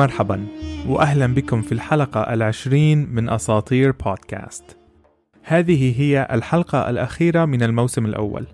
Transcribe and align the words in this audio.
مرحبا 0.00 0.46
وأهلا 0.86 1.26
بكم 1.26 1.62
في 1.62 1.72
الحلقة 1.72 2.20
العشرين 2.20 3.08
من 3.14 3.28
أساطير 3.28 3.90
بودكاست. 3.90 4.76
هذه 5.42 6.00
هي 6.00 6.28
الحلقة 6.32 6.90
الأخيرة 6.90 7.44
من 7.44 7.62
الموسم 7.62 8.06
الأول. 8.06 8.46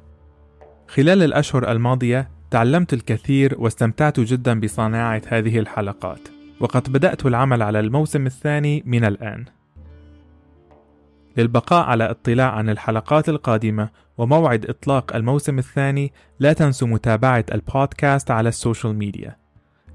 خلال 0.89 1.23
الأشهر 1.23 1.73
الماضية 1.73 2.31
تعلمت 2.51 2.93
الكثير 2.93 3.55
واستمتعت 3.59 4.21
جدا 4.21 4.61
بصناعة 4.61 5.23
هذه 5.29 5.59
الحلقات 5.59 6.21
وقد 6.61 6.93
بدأت 6.93 7.27
العمل 7.27 7.63
على 7.63 7.81
الموسم 7.81 8.26
الثاني 8.26 8.82
من 8.87 9.04
الآن. 9.04 9.45
للبقاء 11.37 11.87
على 11.87 12.11
اطلاع 12.11 12.51
عن 12.51 12.68
الحلقات 12.68 13.29
القادمة 13.29 13.89
وموعد 14.18 14.67
إطلاق 14.67 15.17
الموسم 15.17 15.59
الثاني 15.59 16.13
لا 16.40 16.53
تنسوا 16.53 16.89
متابعة 16.89 17.45
البودكاست 17.53 18.31
على 18.31 18.49
ال 18.49 18.55
social 18.55 18.95
media. 18.95 19.46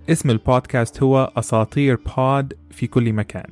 اسم 0.10 0.30
البودكاست 0.30 1.04
هو 1.04 1.32
أساطير 1.38 1.96
بود 1.96 2.54
في 2.72 2.88
كل 2.88 3.14
مكان. 3.14 3.52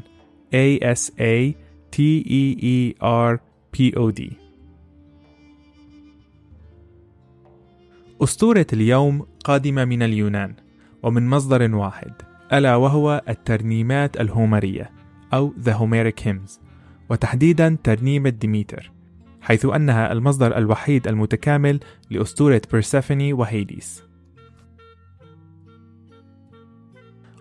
A 0.54 0.96
S 0.96 1.12
A 1.20 1.54
T 1.92 2.24
E 2.26 2.56
E 2.62 2.96
R 3.02 3.40
P 3.78 3.96
O 3.96 4.12
D. 4.20 4.34
أسطورة 8.22 8.68
اليوم 8.74 9.26
قادمة 9.44 9.86
من 9.86 10.04
اليونان 10.04 10.54
ومن 11.04 11.30
مصدر 11.30 11.76
واحد 11.76 12.14
ألا 12.54 12.76
وهو 12.76 13.22
الترنيمات 13.30 14.22
الهومرية 14.22 14.92
أو 15.34 15.54
The 15.66 15.72
Homeric 15.72 16.24
Hymns 16.24 16.60
وتحديدا 17.10 17.78
ترنيمة 17.84 18.30
ديميتر 18.30 18.92
حيث 19.42 19.66
أنها 19.66 20.12
المصدر 20.12 20.58
الوحيد 20.58 21.08
المتكامل 21.08 21.80
لأسطورة 22.10 22.62
بيرسيفوني 22.72 23.34
وهيديس. 23.34 24.09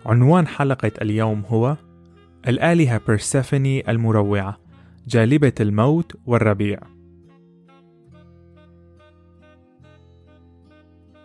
عنوان 0.09 0.47
حلقة 0.47 0.91
اليوم 1.01 1.43
هو 1.47 1.77
الآلهة 2.47 3.01
بيرسيفوني 3.07 3.91
المروعة 3.91 4.57
جالبة 5.07 5.53
الموت 5.59 6.15
والربيع. 6.25 6.79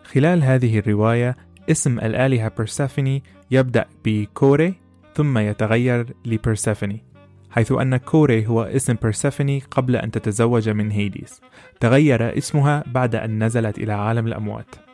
خلال 0.03 0.43
هذه 0.43 0.79
الرواية 0.79 1.35
اسم 1.71 1.99
الآلهة 1.99 2.51
بيرسيفوني 2.57 3.23
يبدأ 3.51 3.85
بكوري 4.05 4.73
ثم 5.15 5.37
يتغير 5.37 6.13
لبيرسيفوني 6.25 7.03
حيث 7.49 7.71
أن 7.71 7.97
كوري 7.97 8.47
هو 8.47 8.63
اسم 8.63 8.93
بيرسيفوني 9.01 9.59
قبل 9.71 9.95
أن 9.95 10.11
تتزوج 10.11 10.69
من 10.69 10.91
هيديس. 10.91 11.41
تغير 11.79 12.37
اسمها 12.37 12.83
بعد 12.87 13.15
أن 13.15 13.43
نزلت 13.43 13.77
إلى 13.77 13.93
عالم 13.93 14.27
الأموات. 14.27 14.84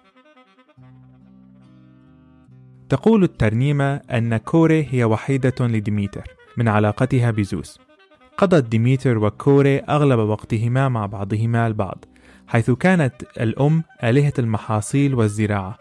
تقول 2.92 3.24
الترنيمة 3.24 3.96
أن 3.96 4.38
كوري 4.38 4.88
هي 4.92 5.04
وحيدة 5.04 5.54
لديميتر 5.60 6.24
من 6.58 6.68
علاقتها 6.68 7.32
بزوس. 7.32 7.80
قضت 8.38 8.64
ديميتر 8.64 9.18
وكوري 9.18 9.80
أغلب 9.80 10.20
وقتهما 10.20 10.90
مع 10.90 11.06
بعضهما 11.06 11.68
البعض 11.68 12.06
حيث 12.48 12.72
كانت 12.72 13.14
الأم 13.42 13.84
آلهة 14.04 14.34
المحاصيل 14.40 15.16
والزراعة. 15.16 15.78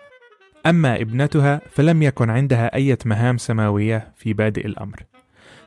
أما 0.66 1.00
ابنتها 1.00 1.60
فلم 1.70 2.02
يكن 2.02 2.30
عندها 2.30 2.74
أي 2.74 2.96
مهام 3.06 3.38
سماوية 3.38 4.12
في 4.16 4.32
بادئ 4.32 4.66
الأمر. 4.66 5.02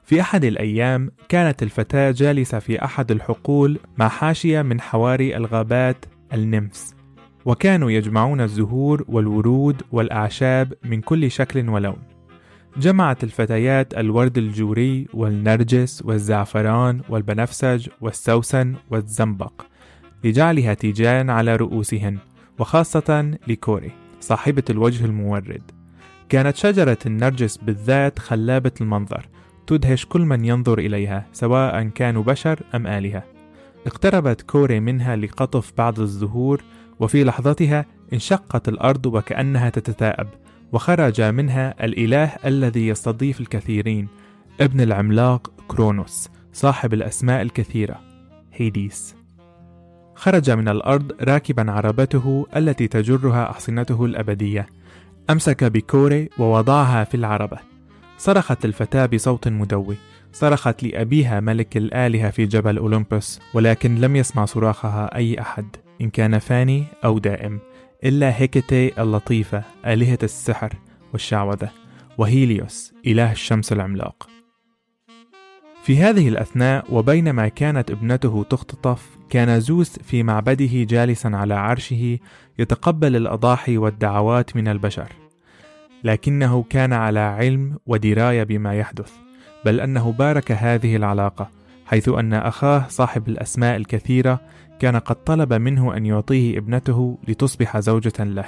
في 0.03 0.21
أحد 0.21 0.45
الأيام 0.45 1.11
كانت 1.29 1.63
الفتاة 1.63 2.11
جالسة 2.11 2.59
في 2.59 2.83
أحد 2.85 3.11
الحقول 3.11 3.79
مع 3.97 4.07
حاشية 4.07 4.61
من 4.61 4.81
حواري 4.81 5.37
الغابات 5.37 6.05
النمس. 6.33 7.02
وكانوا 7.45 7.91
يجمعون 7.91 8.41
الزهور 8.41 9.05
والورود 9.07 9.81
والأعشاب 9.91 10.73
من 10.83 11.01
كل 11.01 11.31
شكل 11.31 11.69
ولون. 11.69 11.97
جمعت 12.77 13.23
الفتيات 13.23 13.93
الورد 13.93 14.37
الجوري 14.37 15.07
والنرجس 15.13 16.03
والزعفران 16.05 17.01
والبنفسج 17.09 17.87
والسوسن 18.01 18.75
والزنبق 18.91 19.65
لجعلها 20.23 20.73
تيجان 20.73 21.29
على 21.29 21.55
رؤوسهن 21.55 22.17
وخاصة 22.59 23.31
لكوري 23.47 23.91
صاحبة 24.19 24.63
الوجه 24.69 25.05
المورد. 25.05 25.61
كانت 26.29 26.55
شجرة 26.55 26.97
النرجس 27.05 27.57
بالذات 27.57 28.19
خلابة 28.19 28.71
المنظر 28.81 29.29
تدهش 29.67 30.05
كل 30.05 30.21
من 30.21 30.45
ينظر 30.45 30.79
إليها 30.79 31.27
سواء 31.33 31.83
كانوا 31.83 32.23
بشر 32.23 32.59
أم 32.75 32.87
آلهة. 32.87 33.23
اقتربت 33.87 34.41
كوري 34.41 34.79
منها 34.79 35.15
لقطف 35.15 35.73
بعض 35.77 35.99
الزهور 35.99 36.63
وفي 36.99 37.23
لحظتها 37.23 37.85
انشقت 38.13 38.69
الأرض 38.69 39.05
وكأنها 39.05 39.69
تتثاءب 39.69 40.27
وخرج 40.71 41.21
منها 41.21 41.85
الإله 41.85 42.31
الذي 42.45 42.87
يستضيف 42.87 43.41
الكثيرين 43.41 44.07
ابن 44.61 44.81
العملاق 44.81 45.51
كرونوس 45.67 46.29
صاحب 46.53 46.93
الأسماء 46.93 47.41
الكثيرة 47.41 47.99
هيديس. 48.53 49.15
خرج 50.15 50.51
من 50.51 50.67
الأرض 50.67 51.11
راكبا 51.21 51.71
عربته 51.71 52.47
التي 52.55 52.87
تجرها 52.87 53.49
أحصنته 53.49 54.05
الأبدية. 54.05 54.69
أمسك 55.29 55.63
بكوري 55.63 56.29
ووضعها 56.39 57.03
في 57.03 57.17
العربة. 57.17 57.57
صرخت 58.17 58.65
الفتاة 58.65 59.05
بصوت 59.05 59.47
مدوي. 59.47 59.97
صرخت 60.33 60.83
لأبيها 60.83 61.39
ملك 61.39 61.77
الآلهة 61.77 62.29
في 62.29 62.45
جبل 62.45 62.77
أولمبوس 62.77 63.39
ولكن 63.53 63.95
لم 63.95 64.15
يسمع 64.15 64.45
صراخها 64.45 65.15
أي 65.15 65.41
أحد. 65.41 65.65
إن 66.03 66.09
كان 66.09 66.39
فاني 66.39 66.85
أو 67.05 67.19
دائم 67.19 67.59
إلا 68.03 68.41
هيكتي 68.41 69.01
اللطيفة 69.01 69.63
آلهة 69.85 70.19
السحر 70.23 70.73
والشعوذة 71.13 71.69
وهيليوس 72.17 72.93
إله 73.07 73.31
الشمس 73.31 73.71
العملاق. 73.71 74.29
في 75.83 75.97
هذه 75.97 76.27
الأثناء 76.27 76.85
وبينما 76.89 77.47
كانت 77.47 77.91
ابنته 77.91 78.45
تختطف 78.49 79.17
كان 79.29 79.59
زوس 79.59 79.99
في 79.99 80.23
معبده 80.23 80.83
جالسا 80.83 81.27
على 81.27 81.53
عرشه 81.53 82.19
يتقبل 82.59 83.15
الأضاحي 83.15 83.77
والدعوات 83.77 84.55
من 84.55 84.67
البشر. 84.67 85.07
لكنه 86.03 86.63
كان 86.69 86.93
على 86.93 87.19
علم 87.19 87.77
ودراية 87.85 88.43
بما 88.43 88.73
يحدث 88.73 89.11
بل 89.65 89.79
أنه 89.79 90.11
بارك 90.11 90.51
هذه 90.51 90.95
العلاقة 90.95 91.62
حيث 91.85 92.09
أن 92.09 92.33
أخاه 92.33 92.87
صاحب 92.87 93.27
الأسماء 93.29 93.75
الكثيرة 93.75 94.41
كان 94.79 94.95
قد 94.95 95.23
طلب 95.23 95.53
منه 95.53 95.97
أن 95.97 96.05
يعطيه 96.05 96.57
ابنته 96.57 97.17
لتصبح 97.27 97.79
زوجة 97.79 98.23
له. 98.23 98.45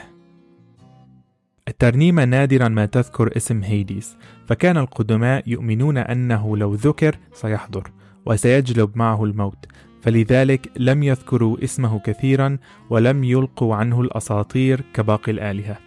الترنيمة 1.68 2.25
نادرا 2.25 2.68
ما 2.68 2.85
تذكر 2.85 3.38
اسم 3.38 3.63
هيديس، 3.63 4.18
فكان 4.47 4.78
القدماء 4.78 5.50
يؤمنون 5.50 5.97
أنه 5.97 6.57
لو 6.57 6.73
ذكر 6.73 7.18
سيحضر، 7.34 7.91
وسيجلب 8.25 8.97
معه 8.97 9.23
الموت، 9.23 9.66
فلذلك 10.02 10.72
لم 10.78 11.03
يذكروا 11.03 11.63
اسمه 11.63 12.00
كثيرا 12.00 12.57
ولم 12.90 13.23
يلقوا 13.23 13.75
عنه 13.75 14.02
الأساطير 14.02 14.84
كباقي 14.94 15.31
الآلهة. 15.31 15.78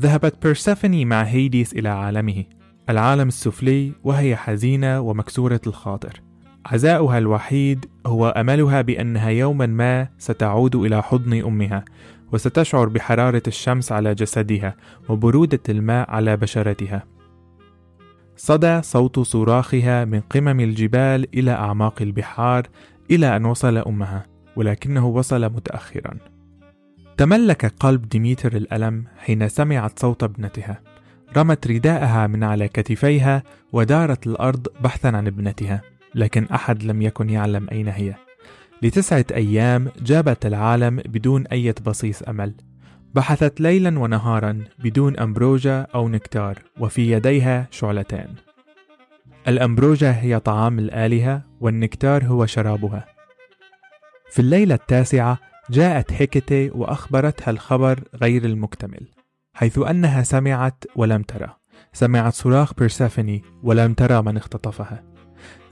ذهبت 0.00 0.42
بيرسيفوني 0.42 1.04
مع 1.04 1.22
هيديس 1.22 1.72
إلى 1.72 1.88
عالمه، 1.88 2.44
العالم 2.90 3.28
السفلي 3.28 3.92
وهي 4.04 4.36
حزينة 4.36 5.00
ومكسورة 5.00 5.60
الخاطر. 5.66 6.20
عزاؤها 6.66 7.18
الوحيد 7.18 7.86
هو 8.06 8.28
أملها 8.28 8.82
بأنها 8.82 9.28
يوما 9.28 9.66
ما 9.66 10.08
ستعود 10.18 10.76
إلى 10.76 11.02
حضن 11.02 11.44
أمها 11.44 11.84
وستشعر 12.32 12.88
بحرارة 12.88 13.42
الشمس 13.46 13.92
على 13.92 14.14
جسدها 14.14 14.76
وبرودة 15.08 15.60
الماء 15.68 16.10
على 16.10 16.36
بشرتها. 16.36 17.04
صدى 18.36 18.82
صوت 18.82 19.18
صراخها 19.18 20.04
من 20.04 20.20
قمم 20.20 20.60
الجبال 20.60 21.26
إلى 21.34 21.50
أعماق 21.50 22.02
البحار 22.02 22.66
إلى 23.10 23.36
أن 23.36 23.44
وصل 23.44 23.76
أمها 23.76 24.26
ولكنه 24.56 25.06
وصل 25.06 25.44
متاخرا. 25.44 26.18
تملك 27.16 27.66
قلب 27.80 28.08
ديميتر 28.08 28.56
الألم 28.56 29.04
حين 29.18 29.48
سمعت 29.48 29.98
صوت 29.98 30.22
ابنتها. 30.22 30.80
رمت 31.36 31.66
رداءها 31.66 32.26
من 32.26 32.44
على 32.44 32.68
كتفيها 32.68 33.42
ودارت 33.72 34.26
الأرض 34.26 34.66
بحثا 34.80 35.08
عن 35.08 35.26
ابنتها 35.26 35.82
لكن 36.14 36.44
أحد 36.44 36.82
لم 36.82 37.02
يكن 37.02 37.30
يعلم 37.30 37.68
أين 37.72 37.88
هي. 37.88 38.14
لتسعة 38.82 39.24
أيام 39.34 39.88
جابت 40.02 40.46
العالم 40.46 40.96
بدون 40.96 41.46
أي 41.46 41.72
بصيص 41.86 42.22
أمل. 42.22 42.54
بحثت 43.14 43.60
ليلا 43.60 43.98
ونهارا 43.98 44.64
بدون 44.78 45.16
أمبروجة 45.16 45.82
أو 45.94 46.08
نكتار 46.08 46.58
وفي 46.80 47.12
يديها 47.12 47.68
شعلتان. 47.70 48.28
الأمبروجة 49.48 50.10
هي 50.10 50.40
طعام 50.40 50.78
الآلهة 50.78 51.42
والنكتار 51.60 52.24
هو 52.24 52.46
شرابها. 52.46 53.06
في 54.30 54.38
الليلة 54.38 54.74
التاسعة 54.74 55.38
جاءت 55.70 56.12
هيكتي 56.12 56.70
وأخبرتها 56.70 57.50
الخبر 57.50 58.00
غير 58.22 58.44
المكتمل. 58.44 59.15
حيث 59.56 59.78
أنها 59.78 60.22
سمعت 60.22 60.84
ولم 60.96 61.22
ترى. 61.22 61.56
سمعت 61.92 62.32
صراخ 62.32 62.74
بيرسافني 62.74 63.42
ولم 63.62 63.94
ترى 63.94 64.22
من 64.22 64.36
اختطفها. 64.36 65.04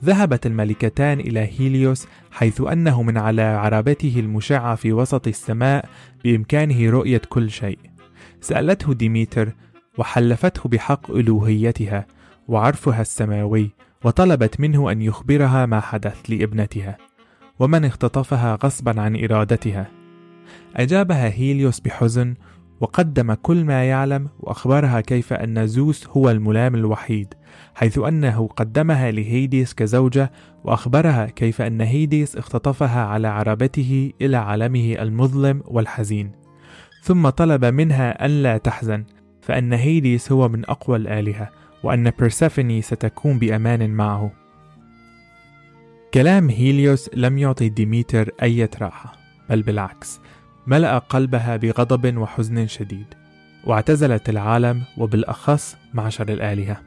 ذهبت 0.05 0.47
الملكتان 0.47 1.21
إلى 1.21 1.41
هيليوس 1.41 2.07
حيث 2.31 2.61
أنه 2.61 3.03
من 3.03 3.19
على 3.19 3.43
عربته 3.43 4.15
المشعة 4.17 4.75
في 4.75 4.93
وسط 4.93 5.27
السماء 5.27 5.89
بإمكانه 6.25 6.91
رؤية 6.91 7.23
كل 7.29 7.51
شيء. 7.51 7.79
سألته 8.41 8.95
ديميتر: 8.95 9.53
وحلفته 9.99 10.69
بحق 10.69 11.11
ألوهيتها 11.11 12.07
وعرفها 12.49 13.01
السماوي 13.01 13.71
وطلبت 14.05 14.61
منه 14.61 14.93
أن 14.93 15.03
يخبرها 15.03 15.67
ما 15.67 15.81
حدث 15.81 16.17
لابنتها 16.29 16.97
ومن 17.59 17.85
اختطفها 17.85 18.59
غصبا 18.65 19.01
عن 19.01 19.25
إرادتها. 19.25 19.91
أجابها 20.77 21.29
هيليوس 21.29 21.81
بحزن 21.81 22.35
وقدم 22.85 23.35
كل 23.35 23.65
ما 23.65 23.85
يعلم 23.85 24.29
وأخبرها 24.41 25.01
كيف 25.01 25.33
أن 25.33 25.67
زوس 25.67 26.09
هو 26.09 26.31
الملام 26.31 26.75
الوحيد 26.75 27.35
حيث 27.75 27.99
أنه 27.99 28.49
قدمها 28.49 29.11
لهيديس 29.11 29.75
كزوجة 29.75 30.33
وأخبرها 30.65 31.27
كيف 31.27 31.63
أن 31.63 31.81
هيديس 31.81 32.37
اختطفها 32.37 33.05
على 33.05 33.29
عربته 33.29 34.13
إلى 34.21 34.37
عالمه 34.37 34.97
المظلم 34.99 35.63
والحزين. 35.65 36.33
ثم 37.03 37.29
طلب 37.29 37.65
منها 37.65 38.25
أن 38.25 38.43
لا 38.43 38.57
تحزن 38.57 39.05
فأن 39.43 39.73
هيديس 39.73 40.33
هو 40.33 40.49
من 40.49 40.65
أقوى 40.65 40.97
الآلهة 40.97 41.51
وأن 41.83 42.11
بيرسيفوني 42.11 42.83
ستكون 42.83 43.39
بأمان 43.39 43.91
معه. 43.91 44.33
كلام 46.15 46.51
هيليوس 46.51 47.11
لم 47.15 47.39
يعطي 47.39 47.69
ديميتر 47.69 48.31
أي 48.43 48.69
راحة 48.81 49.13
بل 49.51 49.63
بالعكس. 49.63 50.21
ملأ 50.66 50.99
قلبها 50.99 51.56
بغضب 51.56 52.16
وحزن 52.16 52.66
شديد 52.66 53.06
واعتزلت 53.64 54.28
العالم 54.28 54.82
وبالأخص 54.99 55.76
معشر 55.94 56.28
الآلهة. 56.28 56.81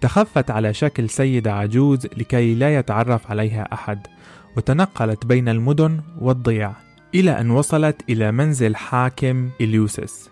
تخفت 0.00 0.50
على 0.50 0.74
شكل 0.74 1.08
سيدة 1.08 1.54
عجوز 1.54 2.06
لكي 2.06 2.54
لا 2.54 2.78
يتعرف 2.78 3.30
عليها 3.30 3.68
أحد 3.72 4.06
وتنقلت 4.56 5.26
بين 5.26 5.48
المدن 5.48 6.00
والضياع 6.20 6.76
إلى 7.14 7.40
أن 7.40 7.50
وصلت 7.50 8.02
إلى 8.10 8.32
منزل 8.32 8.76
حاكم 8.76 9.50
إليوسس 9.60 10.30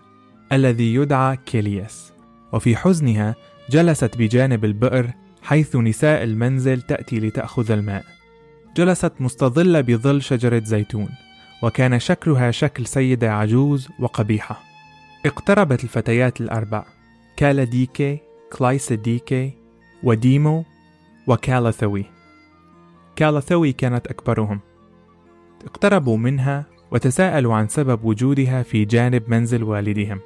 الذي 0.51 0.93
يدعى 0.93 1.37
كيلياس. 1.37 2.13
وفي 2.53 2.75
حزنها 2.75 3.35
جلست 3.69 4.17
بجانب 4.17 4.65
البئر 4.65 5.11
حيث 5.41 5.75
نساء 5.75 6.23
المنزل 6.23 6.81
تأتي 6.81 7.19
لتأخذ 7.19 7.71
الماء. 7.71 8.05
جلست 8.77 9.11
مستظلة 9.19 9.81
بظل 9.81 10.21
شجرة 10.21 10.63
زيتون. 10.65 11.09
وكان 11.61 11.99
شكلها 11.99 12.51
شكل 12.51 12.85
سيدة 12.87 13.33
عجوز 13.33 13.89
وقبيحة. 13.99 14.63
اقتربت 15.25 15.83
الفتيات 15.83 16.41
الأربع 16.41 16.85
كالاديكي 17.37 18.19
كلايسديكي 18.57 19.53
وديمو 20.03 20.63
وكالثوي 21.27 22.05
كالثوي 23.15 23.73
كانت 23.73 24.07
أكبرهم. 24.07 24.59
اقتربوا 25.65 26.17
منها 26.17 26.65
وتساءلوا 26.91 27.55
عن 27.55 27.67
سبب 27.67 28.03
وجودها 28.03 28.63
في 28.63 28.85
جانب 28.85 29.23
منزل 29.27 29.63
والدهم 29.63 30.19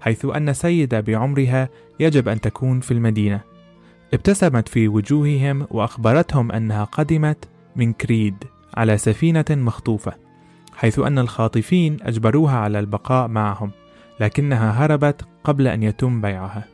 حيث 0.00 0.24
أن 0.24 0.52
سيدة 0.54 1.00
بعمرها 1.00 1.68
يجب 2.00 2.28
أن 2.28 2.40
تكون 2.40 2.80
في 2.80 2.90
المدينة. 2.90 3.40
ابتسمت 4.14 4.68
في 4.68 4.88
وجوههم 4.88 5.66
وأخبرتهم 5.70 6.52
أنها 6.52 6.84
قدمت 6.84 7.48
من 7.76 7.92
كريد 7.92 8.34
على 8.74 8.98
سفينة 8.98 9.44
مخطوفة. 9.50 10.27
حيث 10.78 10.98
أن 10.98 11.18
الخاطفين 11.18 11.96
أجبروها 12.02 12.56
على 12.56 12.78
البقاء 12.78 13.28
معهم 13.28 13.70
لكنها 14.20 14.70
هربت 14.70 15.24
قبل 15.44 15.68
أن 15.68 15.82
يتم 15.82 16.20
بيعها. 16.20 16.64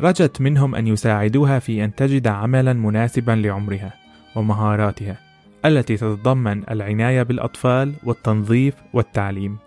رجت 0.00 0.40
منهم 0.40 0.74
أن 0.74 0.86
يساعدوها 0.86 1.58
في 1.58 1.84
أن 1.84 1.94
تجد 1.94 2.26
عملا 2.26 2.72
مناسبا 2.72 3.32
لعمرها 3.32 3.92
ومهاراتها 4.36 5.20
التي 5.64 5.96
تتضمن 5.96 6.70
العناية 6.70 7.22
بالأطفال 7.22 7.94
والتنظيف 8.04 8.74
والتعليم. 8.92 9.58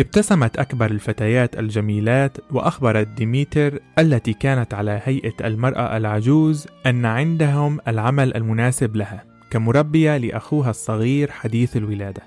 ابتسمت 0.00 0.56
أكبر 0.56 0.90
الفتيات 0.90 1.58
الجميلات 1.58 2.38
وأخبرت 2.50 3.06
ديميتر 3.06 3.78
التي 3.98 4.32
كانت 4.32 4.74
على 4.74 5.00
هيئة 5.04 5.46
المرأة 5.46 5.96
العجوز 5.96 6.66
أن 6.86 7.06
عندهم 7.06 7.80
العمل 7.88 8.36
المناسب 8.36 8.96
لها. 8.96 9.29
كمربية 9.50 10.16
لأخوها 10.16 10.70
الصغير 10.70 11.30
حديث 11.30 11.76
الولادة. 11.76 12.22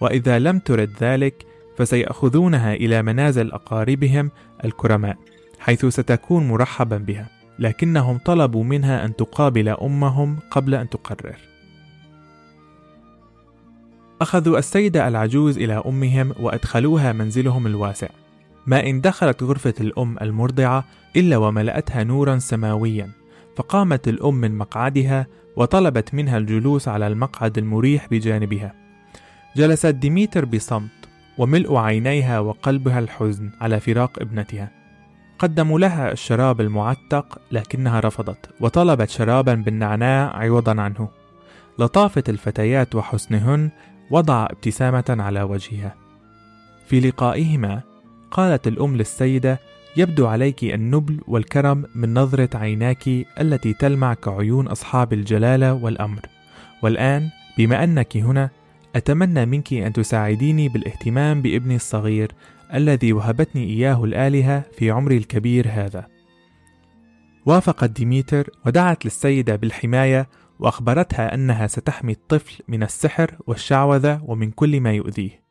وإذا 0.00 0.38
لم 0.38 0.58
ترد 0.58 0.90
ذلك 1.00 1.46
فسيأخذونها 1.76 2.74
إلى 2.74 3.02
منازل 3.02 3.52
أقاربهم 3.52 4.30
الكرماء 4.64 5.16
حيث 5.58 5.86
ستكون 5.86 6.48
مرحبا 6.48 6.96
بها. 6.96 7.28
لكنهم 7.58 8.18
طلبوا 8.18 8.64
منها 8.64 9.04
أن 9.04 9.16
تقابل 9.16 9.68
أمهم 9.68 10.38
قبل 10.50 10.74
أن 10.74 10.88
تقرر. 10.88 11.36
أخذوا 14.20 14.58
السيدة 14.58 15.08
العجوز 15.08 15.58
إلى 15.58 15.82
أمهم 15.86 16.34
وأدخلوها 16.40 17.12
منزلهم 17.12 17.66
الواسع. 17.66 18.08
ما 18.66 18.86
إن 18.86 19.00
دخلت 19.00 19.42
غرفة 19.42 19.74
الأم 19.80 20.18
المرضعة 20.22 20.84
إلا 21.16 21.36
وملأتها 21.36 22.04
نورا 22.04 22.38
سماويا. 22.38 23.21
فقامت 23.56 24.08
الأم 24.08 24.34
من 24.34 24.58
مقعدها 24.58 25.26
وطلبت 25.56 26.14
منها 26.14 26.38
الجلوس 26.38 26.88
على 26.88 27.06
المقعد 27.06 27.58
المريح 27.58 28.06
بجانبها. 28.10 28.74
جلست 29.56 29.86
ديميتر 29.86 30.44
بصمت 30.44 30.90
وملء 31.38 31.76
عينيها 31.76 32.40
وقلبها 32.40 32.98
الحزن 32.98 33.50
على 33.60 33.80
فراق 33.80 34.18
ابنتها. 34.20 34.70
قدموا 35.38 35.78
لها 35.78 36.12
الشراب 36.12 36.60
المعتق 36.60 37.38
لكنها 37.52 38.00
رفضت 38.00 38.50
وطلبت 38.60 39.10
شرابا 39.10 39.54
بالنعناع 39.54 40.36
عوضا 40.36 40.80
عنه. 40.80 41.08
لطافة 41.78 42.24
الفتيات 42.28 42.94
وحسنهن 42.94 43.70
وضع 44.10 44.46
ابتسامة 44.50 45.04
على 45.08 45.42
وجهها. 45.42 45.94
في 46.86 47.00
لقائهما 47.00 47.80
قالت 48.30 48.66
الأم 48.66 48.96
للسيدة 48.96 49.58
يبدو 49.96 50.26
عليك 50.26 50.64
النبل 50.64 51.20
والكرم 51.26 51.84
من 51.94 52.14
نظرة 52.14 52.56
عيناك 52.56 53.08
التي 53.40 53.72
تلمع 53.72 54.14
كعيون 54.14 54.68
أصحاب 54.68 55.12
الجلالة 55.12 55.72
والأمر. 55.72 56.20
والآن 56.82 57.30
بما 57.58 57.84
أنك 57.84 58.16
هنا 58.16 58.50
أتمنى 58.96 59.46
منك 59.46 59.72
أن 59.72 59.92
تساعديني 59.92 60.68
بالاهتمام 60.68 61.42
بابني 61.42 61.76
الصغير 61.76 62.32
الذي 62.74 63.12
وهبتني 63.12 63.64
إياه 63.64 64.04
الآلهة 64.04 64.64
في 64.78 64.90
عمري 64.90 65.16
الكبير 65.16 65.68
هذا. 65.70 66.06
وافقت 67.46 67.90
ديميتر 67.90 68.50
ودعت 68.66 69.04
للسيدة 69.04 69.56
بالحماية 69.56 70.28
وأخبرتها 70.58 71.34
أنها 71.34 71.66
ستحمي 71.66 72.12
الطفل 72.12 72.62
من 72.68 72.82
السحر 72.82 73.36
والشعوذة 73.46 74.22
ومن 74.24 74.50
كل 74.50 74.80
ما 74.80 74.92
يؤذيه. 74.92 75.42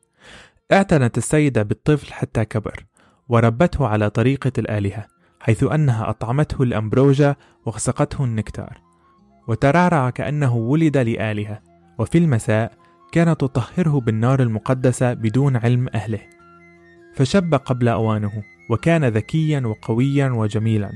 اعتنت 0.71 1.17
السيدة 1.17 1.63
بالطفل 1.63 2.13
حتى 2.13 2.45
كبر. 2.45 2.85
وربته 3.31 3.87
على 3.87 4.09
طريقة 4.09 4.51
الآلهة 4.57 5.07
حيث 5.39 5.63
أنها 5.63 6.09
أطعمته 6.09 6.63
الأمبروجة 6.63 7.37
وسقته 7.65 8.23
النكتار. 8.23 8.81
وترعرع 9.47 10.09
كأنه 10.09 10.55
ولد 10.55 10.97
لآلهة 10.97 11.61
وفي 11.99 12.17
المساء 12.17 12.73
كانت 13.11 13.41
تطهره 13.41 13.99
بالنار 13.99 14.41
المقدسة 14.41 15.13
بدون 15.13 15.57
علم 15.57 15.87
أهله. 15.95 16.19
فشب 17.15 17.55
قبل 17.55 17.87
أوانه 17.87 18.43
وكان 18.69 19.05
ذكيا 19.05 19.59
وقويا 19.65 20.29
وجميلا. 20.29 20.91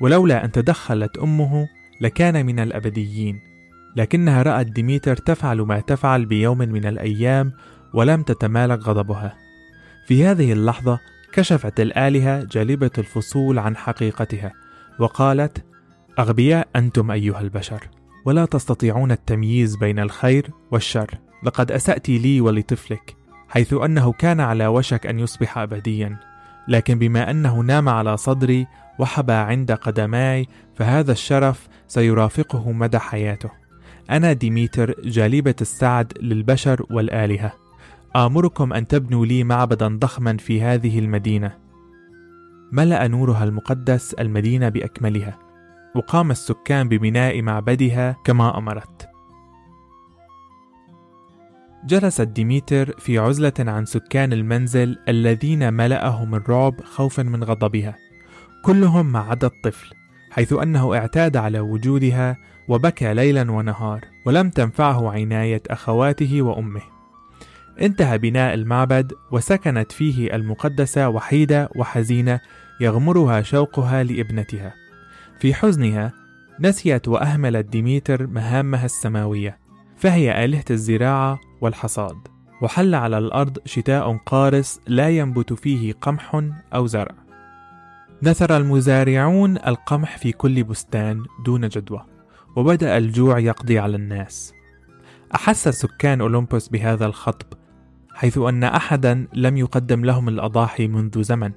ولولا 0.00 0.44
أن 0.44 0.52
تدخلت 0.52 1.18
أمه 1.18 1.68
لكان 2.00 2.46
من 2.46 2.60
الأبديين. 2.60 3.40
لكنها 3.96 4.42
رأت 4.42 4.66
ديميتر 4.66 5.16
تفعل 5.16 5.60
ما 5.60 5.80
تفعل 5.80 6.26
بيوم 6.26 6.58
من 6.58 6.86
الأيام 6.86 7.52
ولم 7.94 8.22
تتمالك 8.22 8.78
غضبها. 8.78 9.36
في 10.06 10.26
هذه 10.26 10.52
اللحظة 10.52 11.00
كشفت 11.32 11.80
الآلهة 11.80 12.44
جالبة 12.44 12.90
الفصول 12.98 13.58
عن 13.58 13.76
حقيقتها 13.76 14.52
وقالت 14.98 15.64
أغبياء 16.18 16.68
أنتم 16.76 17.10
أيها 17.10 17.40
البشر 17.40 17.88
ولا 18.24 18.44
تستطيعون 18.44 19.12
التمييز 19.12 19.76
بين 19.76 19.98
الخير 19.98 20.50
والشر. 20.70 21.10
لقد 21.44 21.72
أسأت 21.72 22.08
لي 22.08 22.40
ولطفلك 22.40 23.16
حيث 23.48 23.74
أنه 23.74 24.12
كان 24.12 24.40
على 24.40 24.66
وشك 24.66 25.06
أن 25.06 25.18
يصبح 25.18 25.58
أبديا. 25.58 26.16
لكن 26.68 26.98
بما 26.98 27.30
أنه 27.30 27.60
نام 27.60 27.88
على 27.88 28.16
صدري 28.16 28.66
وحبى 28.98 29.32
عند 29.32 29.72
قدماي 29.72 30.46
فهذا 30.74 31.12
الشرف 31.12 31.68
سيرافقه 31.88 32.72
مدى 32.72 32.98
حياته. 32.98 33.50
أنا 34.10 34.32
ديميتر 34.32 34.94
جالبة 35.04 35.54
السعد 35.60 36.12
للبشر 36.20 36.86
والآلهة. 36.90 37.52
آمركم 38.16 38.72
أن 38.72 38.86
تبنوا 38.86 39.26
لي 39.26 39.44
معبدا 39.44 39.88
ضخما 39.88 40.36
في 40.36 40.62
هذه 40.62 40.98
المدينة. 40.98 41.58
ملأ 42.72 43.08
نورها 43.08 43.44
المقدس 43.44 44.14
المدينة 44.14 44.68
بأكملها 44.68 45.38
وقام 45.96 46.30
السكان 46.30 46.88
ببناء 46.88 47.42
معبدها 47.42 48.16
كما 48.24 48.58
أمرت. 48.58 49.08
جلست 51.86 52.20
ديميتر 52.20 52.98
في 52.98 53.18
عزلة 53.18 53.52
عن 53.58 53.84
سكان 53.84 54.32
المنزل 54.32 54.98
الذين 55.08 55.72
ملأهم 55.72 56.34
الرعب 56.34 56.80
خوفا 56.84 57.22
من 57.22 57.44
غضبها. 57.44 57.94
كلهم 58.64 59.12
ما 59.12 59.18
عدا 59.18 59.46
الطفل 59.46 59.94
حيث 60.30 60.52
أنه 60.52 60.94
اعتاد 60.94 61.36
على 61.36 61.60
وجودها 61.60 62.36
وبكى 62.68 63.14
ليلا 63.14 63.50
ونهار 63.50 64.00
ولم 64.26 64.50
تنفعه 64.50 65.12
عناية 65.12 65.62
أخواته 65.70 66.42
وأمه. 66.42 66.91
انتهى 67.80 68.18
بناء 68.18 68.54
المعبد 68.54 69.12
وسكنت 69.30 69.92
فيه 69.92 70.34
المقدسة 70.34 71.08
وحيدة 71.08 71.68
وحزينة 71.76 72.40
يغمرها 72.80 73.42
شوقها 73.42 74.02
لابنتها. 74.02 74.74
في 75.38 75.54
حزنها 75.54 76.12
نسيت 76.60 77.08
وأهملت 77.08 77.66
ديميتر 77.66 78.26
مهامها 78.26 78.84
السماوية 78.84 79.58
فهي 79.96 80.44
آلهة 80.44 80.64
الزراعة 80.70 81.40
والحصاد. 81.60 82.16
وحل 82.62 82.94
على 82.94 83.18
الأرض 83.18 83.58
شتاء 83.64 84.16
قارس 84.16 84.80
لا 84.86 85.08
ينبت 85.08 85.52
فيه 85.52 85.92
قمح 85.92 86.42
أو 86.74 86.86
زرع. 86.86 87.14
نثر 88.22 88.56
المزارعون 88.56 89.56
القمح 89.56 90.18
في 90.18 90.32
كل 90.32 90.64
بستان 90.64 91.22
دون 91.44 91.68
جدوى 91.68 92.04
وبدأ 92.56 92.98
الجوع 92.98 93.38
يقضي 93.38 93.78
على 93.78 93.96
الناس. 93.96 94.54
أحس 95.34 95.68
سكان 95.68 96.20
أولمبوس 96.20 96.68
بهذا 96.68 97.06
الخطب 97.06 97.46
حيث 98.14 98.38
أن 98.38 98.64
أحدا 98.64 99.26
لم 99.34 99.56
يقدم 99.56 100.04
لهم 100.04 100.28
الأضاحي 100.28 100.88
منذ 100.88 101.22
زمن. 101.22 101.52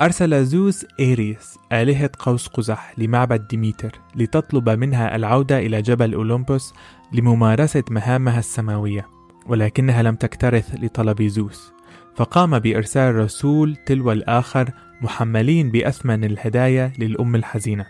أرسل 0.00 0.44
زوس 0.44 0.86
إيريس 1.00 1.58
آلهة 1.72 2.10
قوس 2.18 2.46
قزح 2.46 2.94
لمعبد 2.98 3.46
ديميتر 3.48 4.00
لتطلب 4.16 4.70
منها 4.70 5.16
العودة 5.16 5.58
إلى 5.58 5.82
جبل 5.82 6.14
أولمبوس 6.14 6.74
لممارسة 7.12 7.84
مهامها 7.90 8.38
السماوية 8.38 9.06
ولكنها 9.46 10.02
لم 10.02 10.14
تكترث 10.14 10.74
لطلب 10.82 11.22
زوس. 11.22 11.72
فقام 12.16 12.58
بإرسال 12.58 13.14
رسول 13.14 13.76
تلو 13.76 14.12
الآخر 14.12 14.70
محملين 15.02 15.70
بأثمن 15.70 16.24
الهدايا 16.24 16.92
للأم 16.98 17.34
الحزينة 17.34 17.86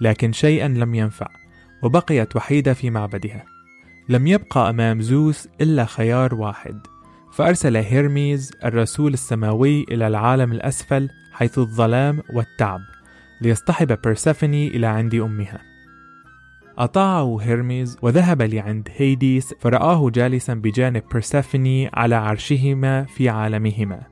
لكن 0.00 0.32
شيئا 0.32 0.68
لم 0.68 0.94
ينفع 0.94 1.28
وبقيت 1.82 2.36
وحيدة 2.36 2.74
في 2.74 2.90
معبدها. 2.90 3.44
لم 4.08 4.26
يبقى 4.26 4.70
أمام 4.70 5.00
زوس 5.00 5.48
إلا 5.60 5.84
خيار 5.84 6.34
واحد. 6.34 6.80
فأرسل 7.32 7.76
هيرميز 7.76 8.52
الرسول 8.64 9.12
السماوي 9.12 9.84
إلى 9.90 10.06
العالم 10.06 10.52
الأسفل 10.52 11.08
حيث 11.32 11.58
الظلام 11.58 12.22
والتعب 12.34 12.80
ليصطحب 13.40 13.98
بيرسفني 14.04 14.68
إلى 14.68 14.86
عند 14.86 15.14
أمها. 15.14 15.60
أطاعه 16.78 17.38
هيرميز 17.40 17.98
وذهب 18.02 18.42
لعند 18.42 18.88
هيديس 18.96 19.54
فرآه 19.60 20.10
جالسا 20.10 20.54
بجانب 20.54 21.02
بيرسفني 21.12 21.90
على 21.94 22.14
عرشهما 22.14 23.04
في 23.04 23.28
عالمهما. 23.28 24.02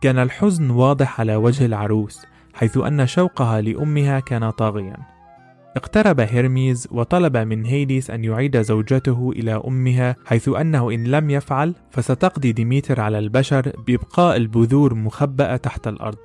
كان 0.00 0.18
الحزن 0.18 0.70
واضح 0.70 1.20
على 1.20 1.36
وجه 1.36 1.66
العروس 1.66 2.26
حيث 2.54 2.76
أن 2.76 3.06
شوقها 3.06 3.60
لأمها 3.60 4.20
كان 4.20 4.50
طاغيا. 4.50 5.17
اقترب 5.76 6.20
هيرميز 6.20 6.88
وطلب 6.90 7.36
من 7.36 7.66
هيديس 7.66 8.10
أن 8.10 8.24
يعيد 8.24 8.60
زوجته 8.60 9.32
إلى 9.36 9.62
أمها 9.66 10.16
حيث 10.24 10.48
أنه 10.48 10.90
إن 10.90 11.04
لم 11.04 11.30
يفعل 11.30 11.74
فستقضي 11.90 12.52
ديميتر 12.52 13.00
على 13.00 13.18
البشر 13.18 13.72
بإبقاء 13.86 14.36
البذور 14.36 14.94
مخبأة 14.94 15.56
تحت 15.56 15.88
الأرض 15.88 16.18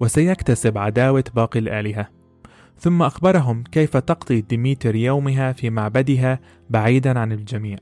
وسيكتسب 0.00 0.78
عداوة 0.78 1.24
باقي 1.34 1.58
الآلهة. 1.58 2.08
ثم 2.78 3.02
أخبرهم 3.02 3.62
كيف 3.62 3.96
تقضي 3.96 4.40
ديميتر 4.40 4.96
يومها 4.96 5.52
في 5.52 5.70
معبدها 5.70 6.40
بعيدا 6.70 7.18
عن 7.18 7.32
الجميع. 7.32 7.78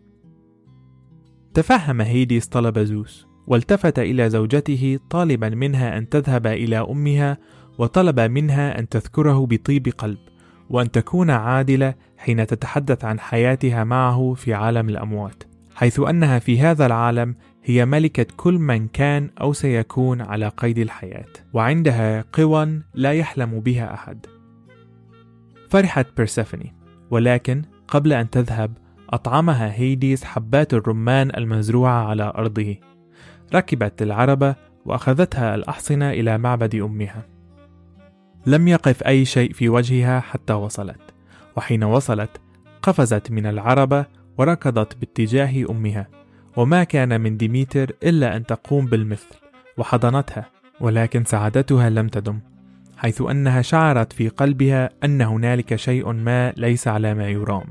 تفهم 1.54 2.00
هيديس 2.00 2.46
طلب 2.46 2.78
زوس 2.78 3.26
والتفت 3.46 3.98
إلى 3.98 4.30
زوجته 4.30 4.98
طالبا 5.10 5.48
منها 5.48 5.98
أن 5.98 6.08
تذهب 6.08 6.46
إلى 6.46 6.76
أمها 6.78 7.38
وطلب 7.78 8.20
منها 8.20 8.78
أن 8.78 8.88
تذكره 8.88 9.46
بطيب 9.46 9.88
قلب. 9.88 10.18
وأن 10.70 10.90
تكون 10.90 11.30
عادلة 11.30 11.94
حين 12.18 12.46
تتحدث 12.46 13.04
عن 13.04 13.20
حياتها 13.20 13.84
معه 13.84 14.34
في 14.34 14.54
عالم 14.54 14.88
الأموات 14.88 15.42
حيث 15.76 16.00
أنها 16.00 16.38
في 16.38 16.60
هذا 16.60 16.86
العالم 16.86 17.34
هي 17.64 17.86
ملكة 17.86 18.26
كل 18.36 18.58
من 18.58 18.88
كان 18.88 19.30
أو 19.40 19.52
سيكون 19.52 20.20
على 20.20 20.48
قيد 20.48 20.78
الحياة 20.78 21.26
وعندها 21.52 22.24
قوى 22.32 22.82
لا 22.94 23.12
يحلم 23.12 23.60
بها 23.60 23.94
أحد. 23.94 24.26
فرحت 25.70 26.06
بيرسيفوني 26.16 26.74
ولكن 27.10 27.62
قبل 27.88 28.12
أن 28.12 28.30
تذهب 28.30 28.72
أطعمها 29.10 29.72
هيديس 29.72 30.24
حبات 30.24 30.74
الرمان 30.74 31.30
المزروعة 31.36 32.08
على 32.08 32.32
أرضه. 32.36 32.76
ركبت 33.54 34.02
العربة 34.02 34.54
وأخذتها 34.84 35.54
الأحصنة 35.54 36.10
إلى 36.10 36.38
معبد 36.38 36.74
أمها. 36.74 37.35
لم 38.46 38.68
يقف 38.68 39.02
أي 39.02 39.24
شيء 39.24 39.52
في 39.52 39.68
وجهها 39.68 40.20
حتى 40.20 40.52
وصلت. 40.52 41.00
وحين 41.56 41.84
وصلت 41.84 42.30
قفزت 42.82 43.30
من 43.30 43.46
العربة 43.46 44.06
وركضت 44.38 44.96
باتجاه 44.96 45.66
أمها. 45.70 46.08
وما 46.56 46.84
كان 46.84 47.20
من 47.20 47.36
ديميتر 47.36 47.92
إلا 48.02 48.36
أن 48.36 48.46
تقوم 48.46 48.86
بالمثل 48.86 49.34
وحضنتها 49.76 50.50
ولكن 50.80 51.24
سعادتها 51.24 51.90
لم 51.90 52.08
تدم 52.08 52.40
حيث 52.96 53.22
أنها 53.22 53.62
شعرت 53.62 54.12
في 54.12 54.28
قلبها 54.28 54.90
أن 55.04 55.22
هنالك 55.22 55.76
شيء 55.76 56.12
ما 56.12 56.52
ليس 56.56 56.88
على 56.88 57.14
ما 57.14 57.28
يرام. 57.28 57.64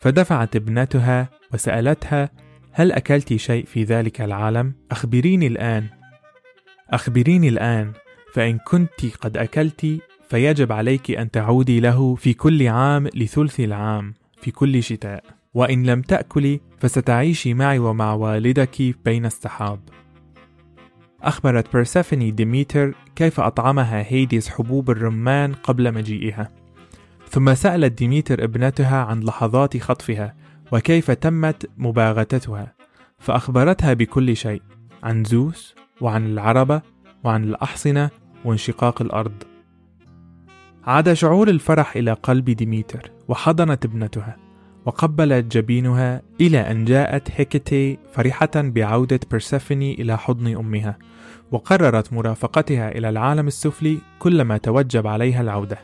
فدفعت 0.00 0.56
ابنتها 0.56 1.28
وسألتها 1.54 2.30
هل 2.72 2.92
أكلت 2.92 3.34
شيء 3.34 3.64
في 3.64 3.84
ذلك 3.84 4.20
العالم؟ 4.20 4.74
أخبريني 4.90 5.46
الآن. 5.46 5.86
أخبريني 6.90 7.48
الآن. 7.48 7.92
فإن 8.34 8.58
كنت 8.58 9.06
قد 9.20 9.36
أكلت 9.36 10.00
فيجب 10.28 10.72
عليك 10.72 11.10
أن 11.10 11.30
تعودي 11.30 11.80
له 11.80 12.14
في 12.14 12.34
كل 12.34 12.68
عام 12.68 13.06
لثلث 13.14 13.60
العام 13.60 14.14
في 14.40 14.50
كل 14.50 14.82
شتاء. 14.82 15.24
وإن 15.54 15.86
لم 15.86 16.02
تأكلي 16.02 16.60
فستعيشي 16.78 17.54
معي 17.54 17.78
ومع 17.78 18.12
والدك 18.12 18.94
بين 19.04 19.26
السحاب. 19.26 19.80
أخبرت 21.22 21.72
بيرسيفوني 21.72 22.30
ديميتر 22.30 22.94
كيف 23.16 23.40
أطعمها 23.40 24.04
هيديس 24.06 24.48
حبوب 24.48 24.90
الرمان 24.90 25.52
قبل 25.52 25.94
مجيئها. 25.94 26.50
ثم 27.30 27.54
سألت 27.54 27.92
ديميتر 27.92 28.44
ابنتها 28.44 29.04
عن 29.04 29.20
لحظات 29.20 29.76
خطفها 29.76 30.34
وكيف 30.72 31.10
تمت 31.10 31.70
مباغتتها. 31.78 32.74
فأخبرتها 33.18 33.94
بكل 33.94 34.36
شيء 34.36 34.62
عن 35.02 35.24
زوس 35.24 35.74
وعن 36.00 36.26
العربة 36.26 36.82
وعن 37.24 37.44
الأحصنة 37.44 38.10
وانشقاق 38.44 39.02
الأرض. 39.02 39.32
عاد 40.84 41.12
شعور 41.12 41.48
الفرح 41.48 41.96
إلى 41.96 42.12
قلب 42.12 42.50
ديميتر 42.50 43.10
وحضنت 43.28 43.84
ابنتها 43.84 44.36
وقبلت 44.86 45.56
جبينها 45.56 46.22
إلى 46.40 46.58
أن 46.58 46.84
جاءت 46.84 47.28
هيكتي 47.34 47.98
فرحة 48.12 48.50
بعودة 48.54 49.20
بيرسيفوني 49.30 49.94
إلى 49.94 50.18
حضن 50.18 50.56
أمها 50.56 50.98
وقررت 51.52 52.12
مرافقتها 52.12 52.98
إلى 52.98 53.08
العالم 53.08 53.46
السفلي 53.46 53.98
كلما 54.18 54.56
توجب 54.56 55.06
عليها 55.06 55.40
العودة. 55.40 55.78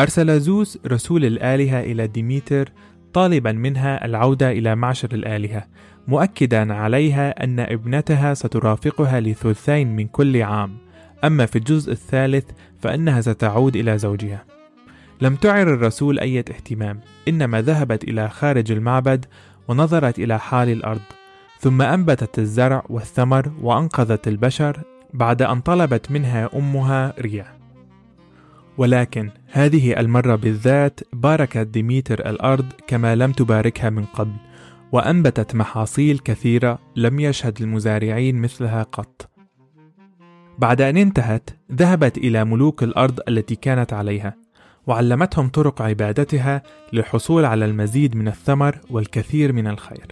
أرسل 0.00 0.40
زوس 0.40 0.78
رسول 0.86 1.24
الآلهة 1.24 1.80
إلى 1.80 2.06
ديميتر 2.06 2.72
طالبا 3.12 3.52
منها 3.52 4.04
العودة 4.04 4.50
إلى 4.50 4.74
معشر 4.74 5.08
الآلهة 5.12 5.64
مؤكدا 6.08 6.74
عليها 6.74 7.44
أن 7.44 7.60
ابنتها 7.60 8.34
سترافقها 8.34 9.20
لثلثين 9.20 9.96
من 9.96 10.06
كل 10.06 10.42
عام. 10.42 10.83
أما 11.24 11.46
في 11.46 11.56
الجزء 11.56 11.92
الثالث 11.92 12.44
فإنها 12.80 13.20
ستعود 13.20 13.76
إلى 13.76 13.98
زوجها. 13.98 14.44
لم 15.20 15.36
تعر 15.36 15.74
الرسول 15.74 16.18
أي 16.18 16.38
اهتمام 16.38 17.00
إنما 17.28 17.62
ذهبت 17.62 18.04
إلى 18.04 18.28
خارج 18.28 18.72
المعبد 18.72 19.26
ونظرت 19.68 20.18
إلى 20.18 20.38
حال 20.38 20.68
الأرض 20.68 21.00
ثم 21.60 21.82
أنبتت 21.82 22.38
الزرع 22.38 22.84
والثمر 22.88 23.52
وأنقذت 23.62 24.28
البشر 24.28 24.80
بعد 25.14 25.42
أن 25.42 25.60
طلبت 25.60 26.10
منها 26.10 26.50
أمها 26.56 27.14
ريع 27.18 27.46
ولكن 28.78 29.30
هذه 29.50 30.00
المرة 30.00 30.36
بالذات 30.36 31.00
باركت 31.12 31.58
ديميتر 31.58 32.30
الأرض 32.30 32.66
كما 32.86 33.14
لم 33.14 33.32
تباركها 33.32 33.90
من 33.90 34.04
قبل 34.04 34.34
وأنبتت 34.92 35.54
محاصيل 35.54 36.18
كثيرة 36.18 36.78
لم 36.96 37.20
يشهد 37.20 37.62
المزارعين 37.62 38.40
مثلها 38.40 38.82
قط. 38.82 39.33
بعد 40.58 40.80
أن 40.80 40.96
انتهت 40.96 41.50
ذهبت 41.72 42.18
إلى 42.18 42.44
ملوك 42.44 42.82
الأرض 42.82 43.20
التي 43.28 43.56
كانت 43.56 43.92
عليها 43.92 44.36
وعلمتهم 44.86 45.48
طرق 45.48 45.82
عبادتها 45.82 46.62
للحصول 46.92 47.44
على 47.44 47.64
المزيد 47.64 48.16
من 48.16 48.28
الثمر 48.28 48.78
والكثير 48.90 49.52
من 49.52 49.66
الخير. 49.66 50.06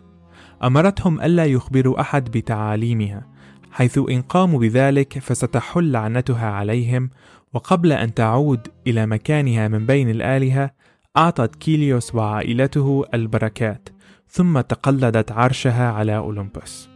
أمرتهم 0.64 1.20
ألا 1.20 1.44
يخبروا 1.44 2.00
أحد 2.00 2.24
بتعاليمها 2.30 3.26
حيث 3.70 3.98
إن 4.10 4.22
قاموا 4.22 4.60
بذلك 4.60 5.18
فستحل 5.18 5.92
لعنتها 5.92 6.46
عليهم 6.46 7.10
وقبل 7.52 7.92
أن 7.92 8.14
تعود 8.14 8.68
إلى 8.86 9.06
مكانها 9.06 9.68
من 9.68 9.86
بين 9.86 10.10
الآلهة 10.10 10.70
أعطت 11.16 11.56
كيليوس 11.56 12.14
وعائلته 12.14 13.04
البركات 13.14 13.88
ثم 14.28 14.60
تقلدت 14.60 15.32
عرشها 15.32 15.92
على 15.92 16.16
أولمبوس. 16.16 16.88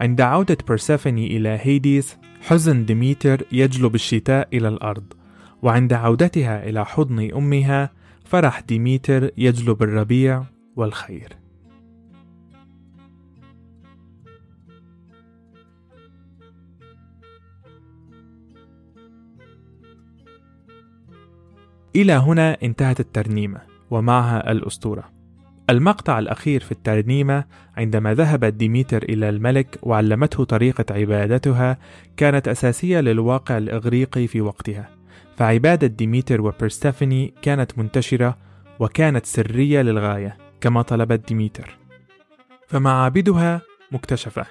عند 0.00 0.20
عودة 0.20 0.58
بيرسيفوني 0.68 1.36
إلى 1.36 1.58
هيديس 1.62 2.18
حزن 2.40 2.84
ديميتر 2.84 3.42
يجلب 3.52 3.94
الشتاء 3.94 4.48
إلى 4.52 4.68
الأرض 4.68 5.12
وعند 5.62 5.92
عودتها 5.92 6.68
إلى 6.68 6.86
حضن 6.86 7.30
أمها 7.34 7.90
فرح 8.24 8.60
ديميتر 8.60 9.30
يجلب 9.36 9.82
الربيع 9.82 10.44
والخير. 10.76 11.32
إلى 21.96 22.12
هنا 22.12 22.56
انتهت 22.62 23.00
الترنيمة 23.00 23.60
ومعها 23.90 24.52
الأسطورة. 24.52 25.17
المقطع 25.70 26.18
الأخير 26.18 26.60
في 26.60 26.72
الترنيمة 26.72 27.44
عندما 27.76 28.14
ذهبت 28.14 28.54
ديميتر 28.54 29.02
إلى 29.02 29.28
الملك 29.28 29.78
وعلمته 29.82 30.44
طريقة 30.44 30.84
عبادتها 30.90 31.78
كانت 32.16 32.48
أساسية 32.48 33.00
للواقع 33.00 33.58
الإغريقي 33.58 34.26
في 34.26 34.40
وقتها. 34.40 34.88
فعبادة 35.36 35.86
ديميتر 35.86 36.40
وبيرسيفوني 36.40 37.34
كانت 37.42 37.78
منتشرة 37.78 38.36
وكانت 38.78 39.26
سرية 39.26 39.82
للغاية 39.82 40.36
كما 40.60 40.82
طلبت 40.82 41.28
ديميتر. 41.28 41.76
فمعابدها 42.68 43.60
مكتشفة 43.92 44.46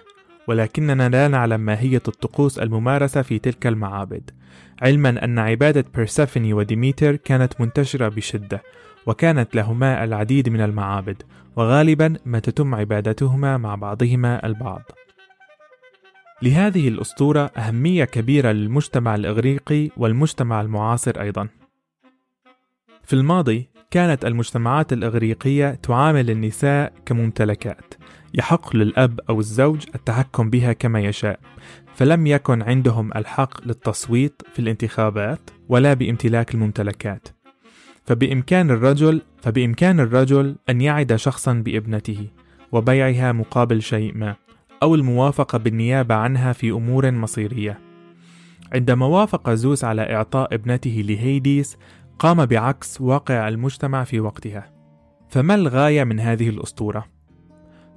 ولكننا 0.47 1.09
لا 1.09 1.27
نعلم 1.27 1.59
ماهية 1.59 2.01
الطقوس 2.07 2.59
الممارسة 2.59 3.21
في 3.21 3.39
تلك 3.39 3.67
المعابد. 3.67 4.31
علما 4.81 5.23
أن 5.23 5.39
عبادة 5.39 5.85
بيرسفني 5.95 6.53
وديميتر 6.53 7.15
كانت 7.15 7.61
منتشرة 7.61 8.07
بشدة 8.07 8.63
وكانت 9.07 9.55
لهما 9.55 10.03
العديد 10.03 10.49
من 10.49 10.61
المعابد 10.61 11.23
وغالبا 11.55 12.13
ما 12.25 12.39
تتم 12.39 12.75
عبادتهما 12.75 13.57
مع 13.57 13.75
بعضهما 13.75 14.45
البعض. 14.45 14.81
لهذه 16.41 16.87
الأسطورة 16.87 17.51
أهمية 17.57 18.05
كبيرة 18.05 18.51
للمجتمع 18.51 19.15
الإغريقي 19.15 19.89
والمجتمع 19.97 20.61
المعاصر 20.61 21.21
أيضا. 21.21 21.47
في 23.03 23.13
الماضي 23.13 23.69
كانت 23.91 24.25
المجتمعات 24.25 24.93
الإغريقية 24.93 25.71
تعامل 25.71 26.29
النساء 26.29 26.93
كممتلكات 27.05 27.93
يحق 28.33 28.75
للأب 28.75 29.19
أو 29.29 29.39
الزوج 29.39 29.85
التحكم 29.95 30.49
بها 30.49 30.73
كما 30.73 30.99
يشاء 30.99 31.39
فلم 31.95 32.27
يكن 32.27 32.61
عندهم 32.61 33.11
الحق 33.15 33.67
للتصويت 33.67 34.41
في 34.53 34.59
الانتخابات 34.59 35.39
ولا 35.69 35.93
بامتلاك 35.93 36.53
الممتلكات. 36.53 37.36
فبإمكان 38.07 38.71
الرجل 38.71 39.21
فبإمكان 39.41 39.99
الرجل 39.99 40.55
أن 40.69 40.81
يعد 40.81 41.15
شخصا 41.15 41.53
بابنته 41.53 42.27
وبيعها 42.71 43.31
مقابل 43.31 43.81
شيء 43.81 44.17
ما 44.17 44.35
أو 44.83 44.95
الموافقة 44.95 45.57
بالنيابة 45.57 46.15
عنها 46.15 46.53
في 46.53 46.71
أمور 46.71 47.11
مصيرية 47.11 47.79
عندما 48.73 49.05
وافق 49.05 49.49
زوس 49.49 49.83
على 49.83 50.15
إعطاء 50.15 50.53
ابنته 50.53 51.03
لهيديس 51.07 51.77
قام 52.19 52.45
بعكس 52.45 53.01
واقع 53.01 53.47
المجتمع 53.47 54.03
في 54.03 54.19
وقتها 54.19 54.71
فما 55.29 55.55
الغاية 55.55 56.03
من 56.03 56.19
هذه 56.19 56.49
الأسطورة؟ 56.49 57.05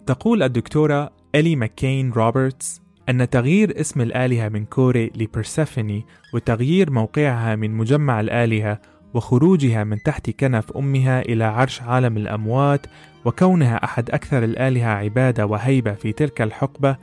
تقول 0.06 0.42
الدكتورة 0.42 1.10
إلي 1.34 1.56
ماكين 1.56 2.12
روبرتس 2.12 2.82
أن 3.08 3.30
تغيير 3.30 3.80
اسم 3.80 4.00
الآلهة 4.00 4.48
من 4.48 4.64
كوري 4.64 5.10
لبرسفني 5.16 6.06
وتغيير 6.34 6.90
موقعها 6.90 7.56
من 7.56 7.70
مجمع 7.70 8.20
الآلهة 8.20 8.80
وخروجها 9.14 9.84
من 9.84 10.02
تحت 10.02 10.30
كنف 10.30 10.76
أمها 10.76 11.20
إلى 11.20 11.44
عرش 11.44 11.82
عالم 11.82 12.16
الأموات 12.16 12.86
وكونها 13.24 13.84
أحد 13.84 14.10
أكثر 14.10 14.44
الآلهة 14.44 14.88
عبادة 14.88 15.46
وهيبة 15.46 15.92
في 15.92 16.12
تلك 16.12 16.42
الحقبة 16.42 16.96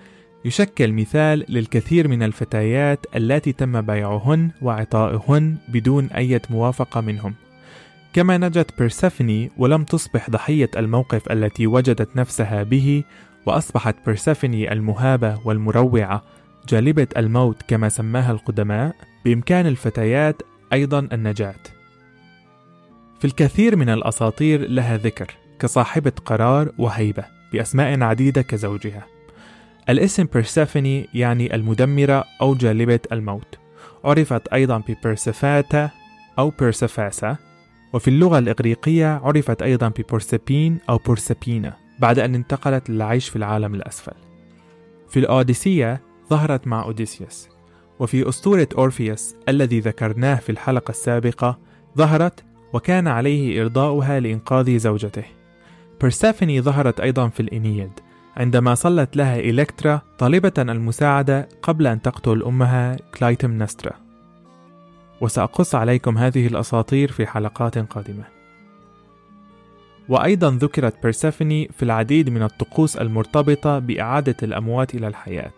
يشكل 0.45 0.93
مثال 0.93 1.45
للكثير 1.49 2.07
من 2.07 2.23
الفتيات 2.23 3.05
التي 3.15 3.51
تم 3.51 3.81
بيعهن 3.81 4.51
وعطائهن 4.61 5.57
بدون 5.67 6.05
أي 6.05 6.41
موافقة 6.49 7.01
منهم. 7.01 7.33
كما 8.13 8.37
نجت 8.37 8.79
بيرسفني 8.79 9.51
ولم 9.57 9.83
تصبح 9.83 10.29
ضحية 10.29 10.69
الموقف 10.77 11.31
التي 11.31 11.67
وجدت 11.67 12.15
نفسها 12.15 12.63
به 12.63 13.03
وأصبحت 13.45 13.95
بيرسفني 14.05 14.71
المهابة 14.71 15.39
والمروعة 15.45 16.23
جالبة 16.69 17.07
الموت 17.17 17.61
كما 17.67 17.89
سماها 17.89 18.31
القدماء 18.31 18.95
بإمكان 19.25 19.67
الفتيات 19.67 20.41
أيضا 20.73 21.07
النجاة. 21.13 21.76
في 23.19 23.25
الكثير 23.25 23.75
من 23.75 23.89
الأساطير 23.89 24.69
لها 24.69 24.97
ذكر 24.97 25.33
كصاحبة 25.59 26.11
قرار 26.25 26.71
وهيبة 26.77 27.25
بأسماء 27.53 28.01
عديدة 28.01 28.41
كزوجها. 28.41 29.05
الاسم 29.89 30.23
بيرسيفوني 30.33 31.09
يعني 31.13 31.55
المدمرة 31.55 32.23
أو 32.41 32.55
جالبة 32.55 32.99
الموت. 33.11 33.57
عرفت 34.03 34.47
أيضا 34.47 34.77
ببيرسفاتا 34.77 35.89
أو 36.39 36.49
بيرسفاسا 36.49 37.37
وفي 37.93 38.07
اللغة 38.07 38.39
الإغريقية 38.39 39.07
عرفت 39.23 39.61
أيضا 39.61 39.87
ببروسربين 39.87 40.77
أو 40.89 40.97
بروسربينا 40.97 41.73
بعد 41.99 42.19
أن 42.19 42.35
انتقلت 42.35 42.89
للعيش 42.89 43.29
في 43.29 43.35
العالم 43.35 43.75
الأسفل. 43.75 44.15
في 45.09 45.19
الأوديسية 45.19 46.01
ظهرت 46.29 46.67
مع 46.67 46.83
أوديسيوس 46.83 47.49
وفي 47.99 48.29
أسطورة 48.29 48.67
أورفيوس 48.77 49.35
الذي 49.49 49.79
ذكرناه 49.79 50.35
في 50.35 50.51
الحلقة 50.51 50.91
السابقة 50.91 51.59
ظهرت 51.97 52.43
وكان 52.73 53.07
عليه 53.07 53.61
إرضاؤها 53.61 54.19
لإنقاذ 54.19 54.77
زوجته. 54.77 55.23
بيرسافيني 56.01 56.61
ظهرت 56.61 56.99
أيضا 56.99 57.27
في 57.27 57.39
الإنيد 57.39 57.91
عندما 58.37 58.75
صلت 58.75 59.17
لها 59.17 59.39
إلكترا 59.39 60.01
طالبة 60.17 60.53
المساعدة 60.59 61.49
قبل 61.61 61.87
أن 61.87 62.01
تقتل 62.01 62.43
أمها 62.43 62.95
كلايتم 62.95 63.63
نسترا 63.63 63.91
وسأقص 65.21 65.75
عليكم 65.75 66.17
هذه 66.17 66.47
الأساطير 66.47 67.11
في 67.11 67.27
حلقات 67.27 67.77
قادمة. 67.77 68.23
وأيضا 70.09 70.51
ذكرت 70.51 71.03
بيرسافيني 71.03 71.69
في 71.77 71.83
العديد 71.83 72.29
من 72.29 72.43
الطقوس 72.43 72.97
المرتبطة 72.97 73.79
بإعادة 73.79 74.35
الأموات 74.43 74.95
إلى 74.95 75.07
الحياة. 75.07 75.53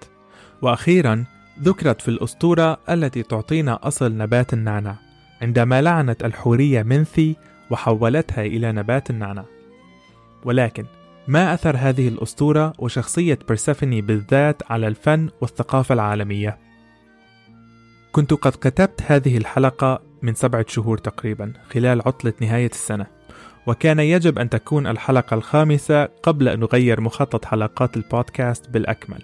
وأخيرا 0.61 1.25
ذكرت 1.61 2.01
في 2.01 2.07
الأسطورة 2.07 2.77
التي 2.89 3.23
تعطينا 3.23 3.79
أصل 3.83 4.17
نبات 4.17 4.53
النعناع. 4.53 5.08
عندما 5.41 5.81
لعنت 5.81 6.25
الحورية 6.25 6.83
منثي 6.83 7.35
وحولتها 7.69 8.45
إلى 8.45 8.71
نبات 8.71 9.09
النعناع 9.09 9.45
ولكن 10.45 10.85
ما 11.27 11.53
أثر 11.53 11.77
هذه 11.77 12.07
الأسطورة 12.07 12.73
وشخصية 12.79 13.39
بيرسفني 13.47 14.01
بالذات 14.01 14.71
على 14.71 14.87
الفن 14.87 15.29
والثقافة 15.41 15.93
العالمية؟ 15.93 16.57
كنت 18.11 18.33
قد 18.33 18.51
كتبت 18.51 19.01
هذه 19.07 19.37
الحلقة 19.37 20.01
من 20.21 20.33
سبعة 20.33 20.65
شهور 20.67 20.97
تقريبا 20.97 21.53
خلال 21.69 22.01
عطلة 22.01 22.33
نهاية 22.41 22.69
السنة 22.69 23.05
وكان 23.67 23.99
يجب 23.99 24.39
أن 24.39 24.49
تكون 24.49 24.87
الحلقة 24.87 25.33
الخامسة 25.33 26.05
قبل 26.05 26.47
أن 26.47 26.59
نغير 26.59 27.01
مخطط 27.01 27.45
حلقات 27.45 27.97
البودكاست 27.97 28.69
بالأكمل 28.69 29.23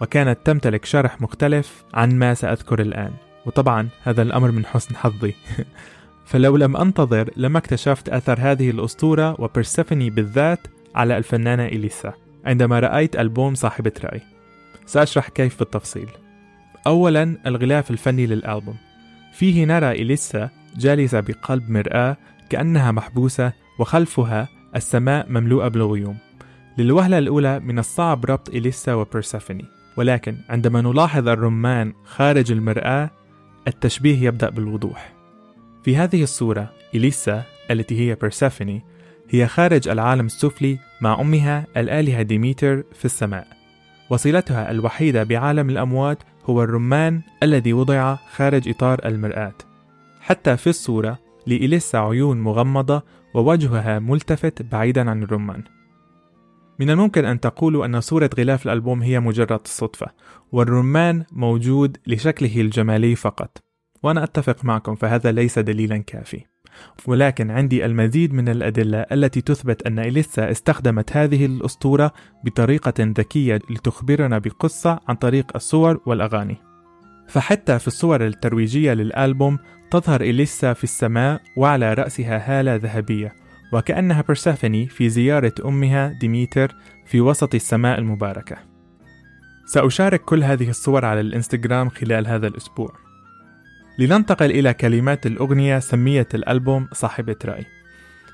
وكانت 0.00 0.38
تمتلك 0.44 0.84
شرح 0.84 1.20
مختلف 1.20 1.84
عن 1.94 2.18
ما 2.18 2.34
سأذكر 2.34 2.80
الآن 2.80 3.12
وطبعا 3.48 3.88
هذا 4.02 4.22
الأمر 4.22 4.50
من 4.50 4.66
حسن 4.66 4.96
حظي. 4.96 5.34
فلو 6.30 6.56
لم 6.56 6.76
أنتظر 6.76 7.30
لما 7.36 7.58
اكتشفت 7.58 8.08
أثر 8.08 8.38
هذه 8.40 8.70
الأسطورة 8.70 9.40
وبرسفني 9.40 10.10
بالذات 10.10 10.66
على 10.94 11.16
الفنانة 11.18 11.64
إليسا 11.66 12.12
عندما 12.44 12.80
رأيت 12.80 13.16
ألبوم 13.16 13.54
صاحبة 13.54 13.92
رأي. 14.04 14.20
سأشرح 14.86 15.28
كيف 15.28 15.58
بالتفصيل. 15.58 16.08
أولا 16.86 17.36
الغلاف 17.46 17.90
الفني 17.90 18.26
للألبوم. 18.26 18.76
فيه 19.32 19.64
نرى 19.64 19.90
إليسا 19.90 20.50
جالسة 20.76 21.20
بقلب 21.20 21.70
مرآة 21.70 22.16
كأنها 22.50 22.92
محبوسة 22.92 23.52
وخلفها 23.78 24.48
السماء 24.76 25.26
مملوءة 25.28 25.68
بالغيوم. 25.68 26.16
للوهلة 26.78 27.18
الأولى 27.18 27.60
من 27.60 27.78
الصعب 27.78 28.24
ربط 28.24 28.48
إليسا 28.48 28.94
وبرسفني. 28.94 29.64
ولكن 29.96 30.36
عندما 30.48 30.80
نلاحظ 30.80 31.28
الرمان 31.28 31.92
خارج 32.04 32.52
المرآة 32.52 33.10
التشبيه 33.68 34.22
يبدأ 34.22 34.50
بالوضوح. 34.50 35.12
في 35.82 35.96
هذه 35.96 36.22
الصورة 36.22 36.72
إليسا 36.94 37.42
التي 37.70 38.00
هي 38.00 38.14
بيرسافيني 38.14 38.82
هي 39.30 39.46
خارج 39.46 39.88
العالم 39.88 40.26
السفلي 40.26 40.78
مع 41.00 41.20
أمها 41.20 41.66
الآلهة 41.76 42.22
ديميتر 42.22 42.84
في 42.92 43.04
السماء. 43.04 43.46
وصلتها 44.10 44.70
الوحيدة 44.70 45.24
بعالم 45.24 45.70
الأموات 45.70 46.18
هو 46.44 46.62
الرمان 46.62 47.20
الذي 47.42 47.72
وضع 47.72 48.16
خارج 48.36 48.68
إطار 48.68 49.00
المرآة. 49.04 49.54
حتى 50.20 50.56
في 50.56 50.66
الصورة 50.66 51.18
لإليسا 51.46 51.96
عيون 51.96 52.40
مغمضة 52.40 53.02
ووجهها 53.34 53.98
ملتفت 53.98 54.62
بعيدا 54.62 55.10
عن 55.10 55.22
الرمان. 55.22 55.62
من 56.78 56.90
الممكن 56.90 57.24
أن 57.24 57.40
تقولوا 57.40 57.86
أن 57.86 58.00
صورة 58.00 58.30
غلاف 58.38 58.66
الألبوم 58.66 59.02
هي 59.02 59.20
مجرد 59.20 59.66
صدفة 59.66 60.06
والرمان 60.52 61.24
موجود 61.32 61.96
لشكله 62.06 62.60
الجمالي 62.60 63.14
فقط 63.14 63.58
وأنا 64.02 64.24
أتفق 64.24 64.64
معكم 64.64 64.94
فهذا 64.94 65.32
ليس 65.32 65.58
دليلا 65.58 65.98
كافي. 65.98 66.44
ولكن 67.06 67.50
عندي 67.50 67.84
المزيد 67.84 68.34
من 68.34 68.48
الأدلة 68.48 68.98
التي 68.98 69.40
تثبت 69.40 69.86
أن 69.86 69.98
إليسا 69.98 70.50
استخدمت 70.50 71.16
هذه 71.16 71.46
الأسطورة 71.46 72.12
بطريقة 72.44 72.94
ذكية 73.00 73.60
لتخبرنا 73.70 74.38
بقصة 74.38 75.00
عن 75.08 75.14
طريق 75.14 75.46
الصور 75.54 76.00
والأغاني. 76.06 76.56
فحتى 77.28 77.78
في 77.78 77.86
الصور 77.86 78.26
الترويجية 78.26 78.92
للألبوم 78.92 79.58
تظهر 79.90 80.20
إليسا 80.20 80.72
في 80.72 80.84
السماء 80.84 81.40
وعلى 81.56 81.94
رأسها 81.94 82.60
هالة 82.60 82.76
ذهبية. 82.76 83.34
وكأنها 83.72 84.22
برسافني 84.28 84.86
في 84.86 85.08
زيارة 85.08 85.52
أمها 85.64 86.08
ديميتر 86.08 86.74
في 87.06 87.20
وسط 87.20 87.54
السماء 87.54 87.98
المباركة. 87.98 88.56
سأشارك 89.66 90.20
كل 90.20 90.44
هذه 90.44 90.70
الصور 90.70 91.04
على 91.04 91.20
الإنستغرام 91.20 91.88
خلال 91.88 92.26
هذا 92.26 92.46
الأسبوع. 92.46 92.92
لننتقل 93.98 94.50
إلى 94.50 94.74
كلمات 94.74 95.26
الأغنية 95.26 95.78
سمية 95.78 96.28
الألبوم 96.34 96.88
صاحبة 96.92 97.36
رأي. 97.44 97.66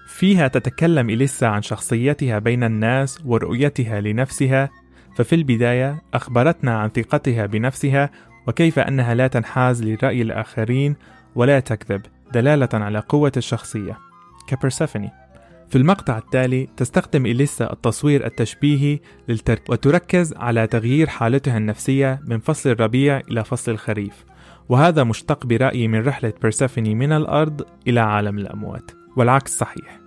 فيها 0.06 0.48
تتكلم 0.48 1.10
إليسا 1.10 1.44
عن 1.44 1.62
شخصيتها 1.62 2.38
بين 2.38 2.64
الناس 2.64 3.18
ورؤيتها 3.24 4.00
لنفسها 4.00 4.70
ففي 5.16 5.34
البداية 5.34 6.02
أخبرتنا 6.14 6.78
عن 6.78 6.88
ثقتها 6.88 7.46
بنفسها 7.46 8.10
وكيف 8.46 8.78
أنها 8.78 9.14
لا 9.14 9.26
تنحاز 9.26 9.82
لرأي 9.82 10.22
الآخرين 10.22 10.96
ولا 11.34 11.60
تكذب 11.60 12.02
دلالة 12.32 12.68
على 12.72 12.98
قوة 12.98 13.32
الشخصية. 13.36 13.98
كبرسفني 14.46 15.23
في 15.68 15.78
المقطع 15.78 16.18
التالي 16.18 16.68
تستخدم 16.76 17.26
إليسا 17.26 17.72
التصوير 17.72 18.26
التشبيهي 18.26 19.00
للترك 19.28 19.62
وتركز 19.70 20.34
على 20.36 20.66
تغيير 20.66 21.06
حالتها 21.06 21.58
النفسية 21.58 22.20
من 22.26 22.38
فصل 22.38 22.70
الربيع 22.70 23.20
إلى 23.30 23.44
فصل 23.44 23.72
الخريف 23.72 24.24
وهذا 24.68 25.04
مشتق 25.04 25.46
برأيي 25.46 25.88
من 25.88 26.06
رحلة 26.06 26.32
بيرسفني 26.42 26.94
من 26.94 27.12
الأرض 27.12 27.62
إلى 27.88 28.00
عالم 28.00 28.38
الأموات 28.38 28.90
والعكس 29.16 29.58
صحيح. 29.58 30.00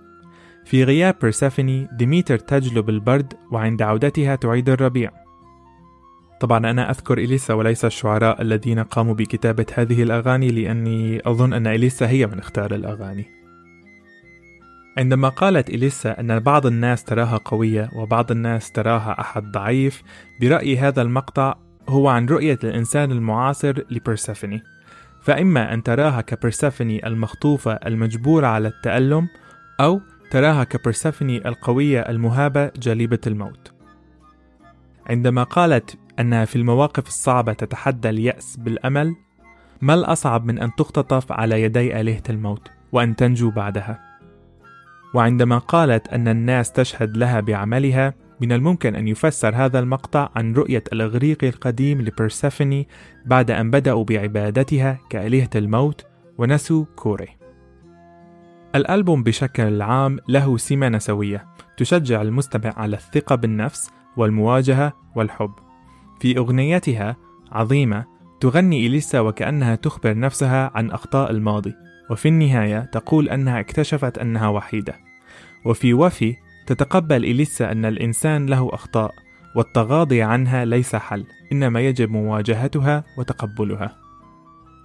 في 0.64 0.84
غياب 0.84 1.14
بيرسفني 1.22 1.88
ديميتر 1.92 2.38
تجلب 2.38 2.88
البرد 2.88 3.34
وعند 3.52 3.82
عودتها 3.82 4.34
تعيد 4.34 4.68
الربيع. 4.68 5.10
طبعا 6.40 6.70
أنا 6.70 6.90
أذكر 6.90 7.18
إليسا 7.18 7.54
وليس 7.54 7.84
الشعراء 7.84 8.42
الذين 8.42 8.78
قاموا 8.78 9.14
بكتابة 9.14 9.66
هذه 9.74 10.02
الأغاني 10.02 10.48
لأني 10.48 11.20
أظن 11.26 11.52
أن 11.52 11.66
إليسا 11.66 12.08
هي 12.08 12.26
من 12.26 12.38
اختار 12.38 12.74
الأغاني. 12.74 13.37
عندما 14.98 15.28
قالت 15.28 15.70
إليسا 15.70 16.20
أن 16.20 16.38
بعض 16.38 16.66
الناس 16.66 17.04
تراها 17.04 17.36
قوية 17.36 17.90
وبعض 17.92 18.30
الناس 18.30 18.72
تراها 18.72 19.20
أحد 19.20 19.52
ضعيف 19.52 20.02
برأيي 20.40 20.78
هذا 20.78 21.02
المقطع 21.02 21.54
هو 21.88 22.08
عن 22.08 22.26
رؤية 22.26 22.58
الإنسان 22.64 23.12
المعاصر 23.12 23.82
لبرسفني 23.90 24.62
فإما 25.22 25.74
أن 25.74 25.82
تراها 25.82 26.20
كبرسفني 26.20 27.06
المخطوفة 27.06 27.72
المجبورة 27.72 28.46
على 28.46 28.68
التألم 28.68 29.28
أو 29.80 30.00
تراها 30.30 30.64
كبرسفني 30.64 31.48
القوية 31.48 32.00
المهابة 32.00 32.66
جليبة 32.66 33.20
الموت. 33.26 33.72
عندما 35.10 35.42
قالت 35.42 35.98
أنها 36.18 36.44
في 36.44 36.56
المواقف 36.56 37.08
الصعبة 37.08 37.52
تتحدى 37.52 38.08
اليأس 38.08 38.56
بالأمل 38.56 39.14
ما 39.80 39.94
الأصعب 39.94 40.44
من 40.44 40.58
أن 40.58 40.70
تختطف 40.74 41.32
على 41.32 41.62
يدي 41.62 42.00
آلهة 42.00 42.22
الموت 42.30 42.68
وأن 42.92 43.16
تنجو 43.16 43.50
بعدها؟ 43.50 44.07
وعندما 45.14 45.58
قالت 45.58 46.08
أن 46.08 46.28
الناس 46.28 46.72
تشهد 46.72 47.16
لها 47.16 47.40
بعملها 47.40 48.14
من 48.40 48.52
الممكن 48.52 48.96
أن 48.96 49.08
يفسر 49.08 49.54
هذا 49.54 49.78
المقطع 49.78 50.30
عن 50.36 50.52
رؤية 50.54 50.84
الإغريق 50.92 51.44
القديم 51.44 52.02
لبرسفني 52.02 52.88
بعد 53.26 53.50
أن 53.50 53.70
بدأوا 53.70 54.04
بعبادتها 54.04 54.98
كآلهة 55.10 55.50
الموت 55.54 56.06
ونسوا 56.38 56.84
كوري 56.96 57.28
الألبوم 58.74 59.22
بشكل 59.22 59.82
عام 59.82 60.18
له 60.28 60.56
سمة 60.56 60.88
نسوية 60.88 61.46
تشجع 61.76 62.22
المستمع 62.22 62.72
على 62.76 62.96
الثقة 62.96 63.34
بالنفس 63.34 63.90
والمواجهة 64.16 64.92
والحب. 65.16 65.52
في 66.20 66.38
أغنيتها 66.38 67.16
عظيمة 67.52 68.04
تغني 68.40 68.86
إليسا 68.86 69.20
وكأنها 69.20 69.74
تخبر 69.74 70.18
نفسها 70.18 70.70
عن 70.74 70.90
أخطاء 70.90 71.30
الماضي. 71.30 71.74
وفي 72.10 72.28
النهاية 72.28 72.80
تقول 72.80 73.28
أنها 73.28 73.60
اكتشفت 73.60 74.18
أنها 74.18 74.48
وحيدة. 74.48 74.94
وفي 75.64 75.94
وفي 75.94 76.36
تتقبل 76.66 77.24
إليسا 77.24 77.72
أن 77.72 77.84
الإنسان 77.84 78.46
له 78.46 78.70
أخطاء 78.72 79.14
والتغاضي 79.54 80.22
عنها 80.22 80.64
ليس 80.64 80.96
حل 80.96 81.24
إنما 81.52 81.80
يجب 81.80 82.10
مواجهتها 82.10 83.04
وتقبلها. 83.18 83.96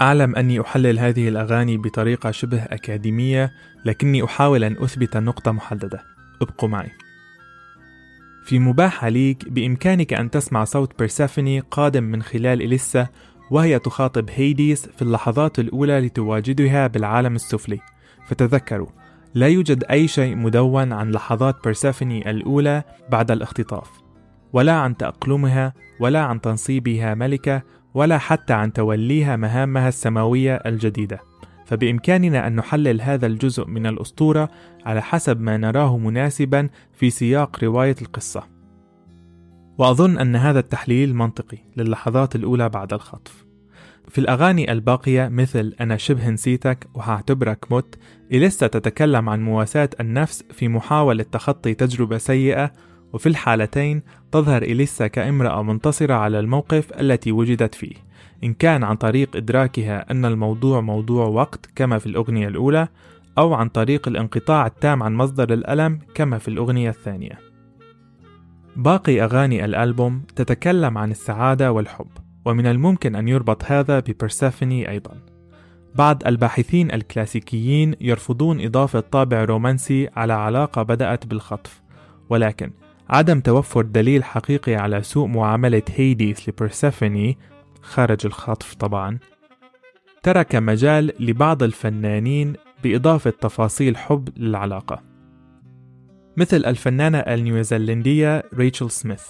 أعلم 0.01 0.35
أني 0.35 0.61
أحلل 0.61 0.99
هذه 0.99 1.27
الأغاني 1.27 1.77
بطريقة 1.77 2.31
شبه 2.31 2.63
أكاديمية 2.63 3.51
لكني 3.85 4.23
أحاول 4.23 4.63
أن 4.63 4.75
أثبت 4.79 5.17
نقطة 5.17 5.51
محددة. 5.51 6.03
ابقوا 6.41 6.69
معي. 6.69 6.91
في 8.43 8.59
مباح 8.59 9.05
عليك 9.05 9.49
بإمكانك 9.49 10.13
أن 10.13 10.31
تسمع 10.31 10.63
صوت 10.63 10.99
بيرسافوني 10.99 11.59
قادم 11.59 12.03
من 12.03 12.23
خلال 12.23 12.61
إليسا 12.61 13.07
وهي 13.51 13.79
تخاطب 13.79 14.29
هيديس 14.29 14.87
في 14.87 15.01
اللحظات 15.01 15.59
الأولى 15.59 15.99
لتواجدها 15.99 16.87
بالعالم 16.87 17.35
السفلي. 17.35 17.79
فتذكروا 18.25 18.87
لا 19.33 19.47
يوجد 19.47 19.83
أي 19.83 20.07
شيء 20.07 20.35
مدون 20.35 20.93
عن 20.93 21.11
لحظات 21.11 21.55
بيرسافوني 21.63 22.29
الأولى 22.29 22.83
بعد 23.09 23.31
الاختطاف. 23.31 23.89
ولا 24.53 24.73
عن 24.73 24.97
تأقلمها 24.97 25.73
ولا 25.99 26.19
عن 26.19 26.41
تنصيبها 26.41 27.13
ملكة 27.13 27.61
ولا 27.93 28.17
حتى 28.17 28.53
عن 28.53 28.73
توليها 28.73 29.35
مهامها 29.35 29.87
السماوية 29.87 30.55
الجديدة. 30.55 31.19
فبإمكاننا 31.65 32.47
أن 32.47 32.55
نحلل 32.55 33.01
هذا 33.01 33.27
الجزء 33.27 33.67
من 33.67 33.87
الأسطورة 33.87 34.49
على 34.85 35.01
حسب 35.01 35.41
ما 35.41 35.57
نراه 35.57 35.97
مناسبا 35.97 36.69
في 36.93 37.09
سياق 37.09 37.63
رواية 37.63 37.95
القصة. 38.01 38.52
وأظن 39.77 40.17
أن 40.17 40.35
هذا 40.35 40.59
التحليل 40.59 41.15
منطقي 41.15 41.57
للحظات 41.77 42.35
الأولى 42.35 42.69
بعد 42.69 42.93
الخطف. 42.93 43.45
في 44.07 44.17
الأغاني 44.17 44.71
الباقية 44.71 45.27
مثل 45.27 45.75
أنا 45.81 45.97
شبه 45.97 46.29
نسيتك 46.29 46.87
وهعتبرك 46.93 47.71
مت 47.71 47.95
إليسا 48.31 48.67
تتكلم 48.67 49.29
عن 49.29 49.43
مواساة 49.43 49.89
النفس 49.99 50.43
في 50.51 50.67
محاولة 50.67 51.23
تخطي 51.23 51.73
تجربة 51.73 52.17
سيئة 52.17 52.71
وفي 53.13 53.29
الحالتين 53.29 54.01
تظهر 54.31 54.61
إليسا 54.61 55.07
كامرأة 55.07 55.63
منتصرة 55.63 56.13
على 56.13 56.39
الموقف 56.39 56.99
التي 56.99 57.31
وجدت 57.31 57.75
فيه 57.75 57.95
إن 58.43 58.53
كان 58.53 58.83
عن 58.83 58.95
طريق 58.95 59.35
إدراكها 59.35 60.11
أن 60.11 60.25
الموضوع 60.25 60.81
موضوع 60.81 61.25
وقت 61.25 61.69
كما 61.75 61.97
في 61.99 62.05
الأغنية 62.05 62.47
الأولى 62.47 62.87
أو 63.37 63.53
عن 63.53 63.69
طريق 63.69 64.07
الانقطاع 64.07 64.67
التام 64.67 65.03
عن 65.03 65.15
مصدر 65.15 65.53
الألم 65.53 65.99
كما 66.15 66.37
في 66.37 66.47
الأغنية 66.47 66.89
الثانية. 66.89 67.52
باقي 68.75 69.23
أغاني 69.23 69.65
الألبوم 69.65 70.21
تتكلم 70.35 70.97
عن 70.97 71.11
السعادة 71.11 71.71
والحب 71.71 72.07
ومن 72.45 72.67
الممكن 72.67 73.15
أن 73.15 73.27
يربط 73.27 73.63
هذا 73.63 73.99
ببرسافوني 73.99 74.89
أيضا. 74.89 75.17
بعض 75.95 76.27
الباحثين 76.27 76.91
الكلاسيكيين 76.91 77.95
يرفضون 78.01 78.65
إضافة 78.65 78.99
طابع 78.99 79.43
رومانسي 79.43 80.09
على 80.15 80.33
علاقة 80.33 80.83
بدأت 80.83 81.25
بالخطف 81.25 81.81
ولكن 82.29 82.71
عدم 83.09 83.39
توفر 83.39 83.81
دليل 83.81 84.23
حقيقي 84.23 84.75
على 84.75 85.03
سوء 85.03 85.27
معاملة 85.27 85.81
هيديس 85.95 86.49
لبرسافوني 86.49 87.37
خارج 87.81 88.25
الخطف 88.25 88.73
طبعا. 88.75 89.19
ترك 90.23 90.55
مجال 90.55 91.13
لبعض 91.19 91.63
الفنانين 91.63 92.53
بإضافة 92.83 93.29
تفاصيل 93.29 93.97
حب 93.97 94.29
للعلاقة. 94.37 95.12
مثل 96.37 96.65
الفنانة 96.65 97.17
النيوزيلندية 97.17 98.43
ريتشل 98.53 98.91
سميث 98.91 99.23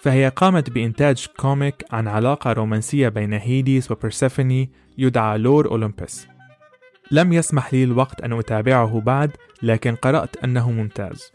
فهي 0.00 0.28
قامت 0.28 0.70
بإنتاج 0.70 1.26
comic 1.36 1.84
عن 1.90 2.08
علاقة 2.08 2.52
رومانسية 2.52 3.08
بين 3.08 3.32
هيديس 3.32 3.90
وبرسيفوني 3.90 4.70
يدعى 4.98 5.38
Lore 5.38 5.70
Olympus 5.70 6.26
لم 7.10 7.32
يسمح 7.32 7.74
لي 7.74 7.84
الوقت 7.84 8.20
أن 8.20 8.32
أتابعه 8.32 9.00
بعد 9.00 9.30
لكن 9.62 9.94
قرأت 9.94 10.36
أنه 10.44 10.70
ممتاز. 10.70 11.32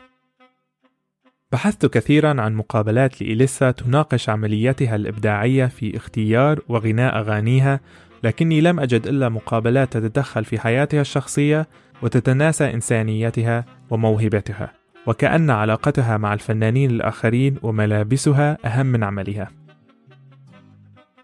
بحثت 1.52 1.86
كثيرا 1.86 2.42
عن 2.42 2.56
مقابلات 2.56 3.22
لإليسا 3.22 3.72
تناقش 3.72 4.30
عملياتها 4.30 4.96
الإبداعية 4.96 5.66
في 5.66 5.98
اختيار 5.98 6.60
وغناء 6.70 7.20
أغانيها 7.20 7.80
لكني 8.24 8.62
لم 8.62 8.80
أجد 8.80 9.08
إلا 9.08 9.30
مقابلات 9.30 9.94
تتدخل 9.94 10.46
في 10.46 10.60
حياتها 10.60 11.02
الشخصية 11.02 11.68
وتتناسى 12.02 12.74
إنسانيتها 12.74 13.66
وموهبتها. 13.90 14.81
وكأن 15.08 15.50
علاقتها 15.50 16.18
مع 16.18 16.34
الفنانين 16.34 16.92
الآخرين 16.92 17.58
وملابسها 17.62 18.58
أهم 18.66 18.86
من 18.86 19.04
عملها. 19.04 19.52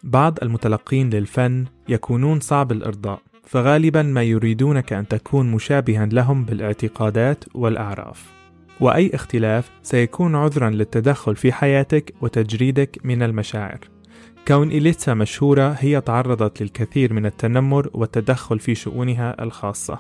بعض 0.04 0.38
المتلقين 0.44 1.10
للفن 1.10 1.66
يكونون 1.90 2.40
صعب 2.40 2.72
الإرضاء 2.72 3.22
فغالبا 3.44 4.02
ما 4.02 4.24
يريدونك 4.24 4.94
أن 4.94 5.08
تكون 5.08 5.52
مشابها 5.52 6.06
لهم 6.06 6.46
بالاعتقادات 6.46 7.44
والأعراف. 7.54 8.26
وأي 8.80 9.12
اختلاف 9.14 9.72
سيكون 9.84 10.36
عذرا 10.36 10.70
للتدخل 10.70 11.36
في 11.36 11.52
حياتك 11.52 12.14
وتجريدك 12.22 13.00
من 13.04 13.24
المشاعر. 13.24 13.80
كون 14.48 14.72
إليتسا 14.72 15.14
مشهورة 15.14 15.76
هي 15.80 16.02
تعرضت 16.02 16.62
للكثير 16.62 17.14
من 17.14 17.26
التنمر 17.26 17.90
والتدخل 17.94 18.60
في 18.60 18.76
شؤونها 18.76 19.44
الخاصة. 19.44 20.00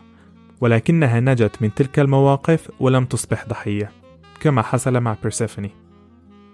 ولكنها 0.61 1.19
نجت 1.19 1.61
من 1.61 1.73
تلك 1.73 1.99
المواقف 1.99 2.71
ولم 2.79 3.05
تصبح 3.05 3.47
ضحية 3.47 3.91
كما 4.39 4.61
حصل 4.61 4.99
مع 4.99 5.15
بيرسيفوني 5.21 5.71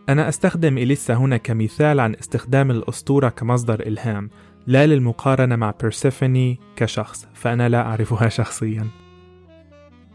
أنا 0.09 0.29
أستخدم 0.29 0.77
إليسا 0.77 1.13
هنا 1.13 1.37
كمثال 1.37 1.99
عن 1.99 2.15
استخدام 2.15 2.71
الأسطورة 2.71 3.29
كمصدر 3.29 3.79
إلهام 3.79 4.29
لا 4.67 4.85
للمقارنة 4.85 5.55
مع 5.55 5.73
بيرسيفوني 5.81 6.59
كشخص 6.75 7.27
فأنا 7.33 7.69
لا 7.69 7.81
أعرفها 7.81 8.29
شخصيا. 8.39 8.87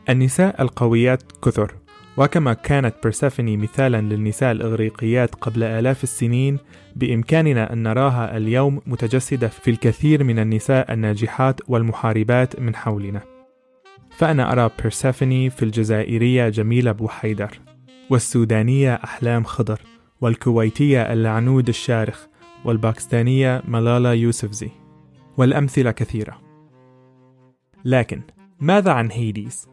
النساء 0.08 0.62
القويات 0.62 1.22
كثر 1.44 1.74
وكما 2.16 2.52
كانت 2.52 2.94
بيرسيفوني 3.02 3.56
مثالا 3.56 4.00
للنساء 4.00 4.52
الإغريقيات 4.52 5.34
قبل 5.34 5.62
آلاف 5.62 6.02
السنين 6.02 6.58
بإمكاننا 6.96 7.72
أن 7.72 7.82
نراها 7.82 8.36
اليوم 8.36 8.80
متجسدة 8.86 9.48
في 9.48 9.70
الكثير 9.70 10.24
من 10.24 10.38
النساء 10.38 10.92
الناجحات 10.92 11.60
والمحاربات 11.68 12.60
من 12.60 12.76
حولنا. 12.76 13.37
فأنا 14.18 14.52
أرى 14.52 14.70
بيرسيفوني 14.82 15.50
في 15.50 15.62
الجزائرية 15.62 16.48
جميلة 16.48 16.92
بوحيدر 16.92 17.60
والسودانية 18.10 18.94
أحلام 18.94 19.44
خضر 19.44 19.80
والكويتية 20.20 21.12
العنود 21.12 21.68
الشارخ 21.68 22.26
والباكستانية 22.64 23.62
ملالا 23.68 24.12
يوسفزي 24.12 24.70
والأمثلة 25.36 25.90
كثيرة 25.90 26.40
لكن 27.84 28.22
ماذا 28.60 28.92
عن 28.92 29.10
هيديز؟ 29.10 29.68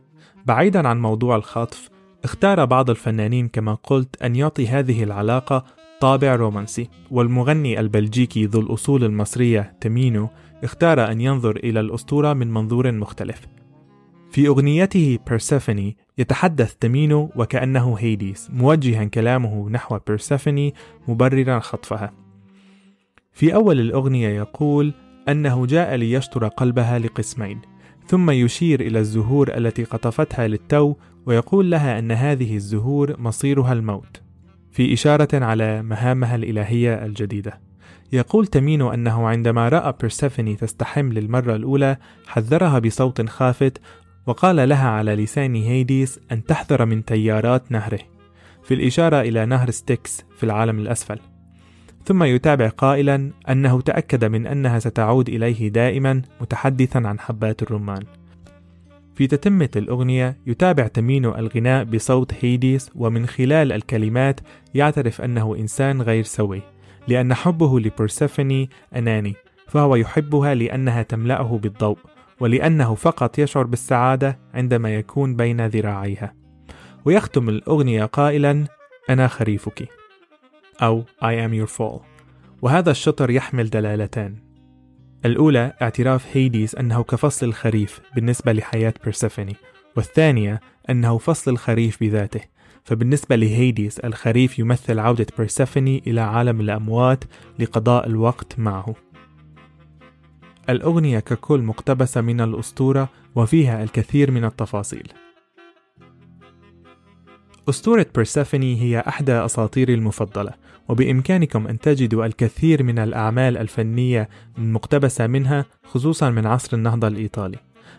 بعيدا 0.46 0.88
عن 0.88 1.02
موضوع 1.02 1.36
الخطف 1.36 1.90
اختار 2.24 2.66
بعض 2.66 2.90
الفنانين 2.90 3.48
كما 3.48 3.74
قلت 3.74 4.22
أن 4.22 4.36
يعطي 4.36 4.68
هذه 4.68 5.04
العلاقة 5.04 5.66
طابع 6.02 6.36
رومانسي 6.36 6.90
والمغني 7.12 7.80
البلجيكي 7.80 8.46
ذو 8.46 8.60
الأصول 8.60 9.04
المصرية 9.04 9.74
تمينو 9.82 10.30
اختار 10.64 11.12
أن 11.12 11.22
ينظر 11.22 11.56
إلى 11.56 11.80
الأسطورة 11.80 12.34
من 12.34 12.52
منظور 12.54 12.92
مختلف 12.92 13.42
في 14.36 14.48
أغنيته 14.48 15.20
بيرسيفوني 15.28 15.98
يتحدث 16.18 16.76
تمينو 16.76 17.32
وكأنه 17.36 17.96
هيديس 18.00 18.50
موجها 18.54 19.04
كلامه 19.04 19.70
نحو 19.70 20.00
بيرسيفوني 20.08 20.74
مبررا 21.08 21.60
خطفها. 21.60 22.14
في 23.34 23.56
أول 23.56 23.80
الأغنية 23.80 24.30
يقول 24.30 24.94
أنه 25.30 25.66
جاء 25.66 25.96
ليشطر 25.96 26.48
قلبها 26.48 27.00
لقسمين 27.00 27.62
ثم 28.08 28.32
يشير 28.32 28.80
إلى 28.82 29.00
الزهور 29.00 29.58
التي 29.58 29.84
قطفتها 29.84 30.48
للتو 30.48 30.96
ويقول 31.26 31.72
لها 31.72 32.00
أن 32.00 32.12
هذه 32.12 32.56
الزهور 32.56 33.20
مصيرها 33.20 33.74
الموت. 33.74 34.22
في 34.72 34.94
إشارة 34.94 35.46
على 35.46 35.84
مهامها 35.84 36.36
الإلهية 36.36 37.06
الجديدة. 37.06 37.62
يقول 38.14 38.48
تمينو 38.48 38.94
أنه 38.94 39.28
عندما 39.28 39.70
رأى 39.70 39.94
بيرسيفوني 40.00 40.56
تستحم 40.56 41.12
للمرة 41.12 41.56
الأولى 41.56 41.98
حذرها 42.28 42.80
بصوت 42.80 43.30
خافت 43.30 43.82
وقال 44.28 44.70
لها 44.70 44.90
على 44.90 45.16
لسان 45.16 45.56
هيديس 45.56 46.20
أن 46.32 46.44
تحذر 46.44 46.86
من 46.86 47.06
تيارات 47.06 47.72
نهره 47.72 48.00
في 48.64 48.74
الإشارة 48.74 49.22
إلى 49.22 49.46
نهر 49.46 49.72
ستيكس 49.72 50.26
في 50.38 50.44
العالم 50.44 50.80
الأسفل. 50.80 51.20
ثم 52.06 52.24
يتابع 52.24 52.68
قائلا 52.68 53.32
أنه 53.50 53.82
تأكد 53.82 54.26
من 54.26 54.48
أنها 54.48 54.80
ستعود 54.80 55.30
إليه 55.30 55.70
دائما 55.70 56.22
متحدثا 56.42 56.98
عن 56.98 57.20
حبات 57.20 57.64
الرمان. 57.64 58.04
في 59.16 59.28
تتمة 59.28 59.70
الأغنية 59.76 60.38
يتابع 60.48 60.88
تمينو 60.88 61.36
الغناء 61.36 61.84
بصوت 61.84 62.34
هيديس 62.42 62.92
ومن 62.96 63.26
خلال 63.26 63.72
الكلمات 63.72 64.40
يعترف 64.74 65.22
أنه 65.22 65.56
إنسان 65.56 66.02
غير 66.02 66.24
سوي 66.24 66.62
لأن 67.08 67.34
حبه 67.34 67.80
لبرسيفوني 67.80 68.70
أناني 68.96 69.36
فهو 69.68 69.96
يحبها 69.96 70.54
لأنها 70.54 71.02
تملأه 71.04 71.60
بالضوء. 71.64 71.98
ولأنه 72.40 72.96
فقط 72.96 73.40
يشعر 73.40 73.64
بالسعادة 73.64 74.40
عندما 74.54 74.96
يكون 74.96 75.36
بين 75.36 75.66
ذراعيها. 75.66 76.34
ويختم 77.06 77.50
الأغنية 77.50 78.06
قائلا 78.06 78.66
أنا 79.10 79.28
خريفك 79.28 79.88
أو 80.82 81.04
I 81.22 81.48
am 81.48 81.66
your 81.66 81.72
fall 81.78 82.02
وهذا 82.62 82.92
الشطر 82.92 83.30
يحمل 83.30 83.70
دلالتان. 83.70 84.36
الأولى 85.26 85.74
اعتراف 85.82 86.38
هيديس 86.38 86.76
أنه 86.76 87.04
كفصل 87.04 87.46
الخريف 87.46 88.02
بالنسبة 88.16 88.54
لحياة 88.54 88.94
بيرسيفوني 89.04 89.56
والثانية 89.98 90.60
أنه 90.90 91.18
فصل 91.18 91.52
الخريف 91.52 92.00
بذاته. 92.02 92.42
فبالنسبة 92.84 93.36
لهيديس 93.36 94.00
الخريف 94.00 94.60
يمثل 94.60 95.00
عودة 95.00 95.26
بيرسيفوني 95.38 96.04
إلى 96.08 96.22
عالم 96.22 96.62
الأموات 96.62 97.24
لقضاء 97.60 98.08
الوقت 98.08 98.60
معه. 98.60 98.96
الأغنية 100.70 101.20
ككل 101.20 101.62
مقتبسة 101.62 102.22
من 102.22 102.42
الأسطورة 102.42 103.10
وفيها 103.36 103.84
الكثير 103.84 104.32
من 104.32 104.46
التفاصيل. 104.46 105.08
أسطورة 107.70 108.06
بيرسيفوني 108.16 108.82
هي 108.82 109.00
أحدى 109.00 109.32
أساطيري 109.32 109.94
المفضلة 109.94 110.52
وبإمكانكم 110.90 111.68
أن 111.68 111.80
تجدوا 111.80 112.26
الكثير 112.26 112.84
من 112.84 113.00
الأعمال 113.00 113.58
الفنية 113.58 114.30
المقتبسة 114.58 115.28
منها 115.28 115.66
خصوصا 115.84 116.30
من 116.30 116.46
عصر 116.46 116.78
النهضة 116.78 117.08
الإيطالي. 117.08 117.58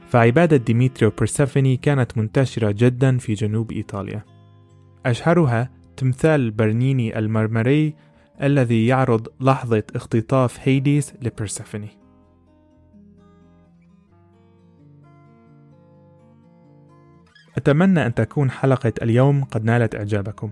فعبادة 0.09 0.57
ديميتر 0.57 1.11
وبيرسيفوني 1.19 1.77
كانت 1.77 2.19
منتشرة 2.19 2.71
جدا 2.71 3.19
في 3.19 3.35
جنوب 3.35 3.73
إيطاليا. 3.73 4.25
أشهرها 5.07 5.71
تمثال 5.97 6.51
برنيني 6.51 7.19
المرمري 7.19 7.95
الذي 8.43 8.87
يعرض 8.87 9.29
لحظة 9.41 9.83
اختطاف 9.95 10.59
هيديس 10.69 11.13
لبيرسيفوني 11.23 12.06
أتمنى 17.57 18.07
أن 18.07 18.15
تكون 18.15 18.51
حلقة 18.51 18.93
اليوم 19.03 19.45
قد 19.45 19.65
نالت 19.65 19.95
إعجابكم. 19.95 20.51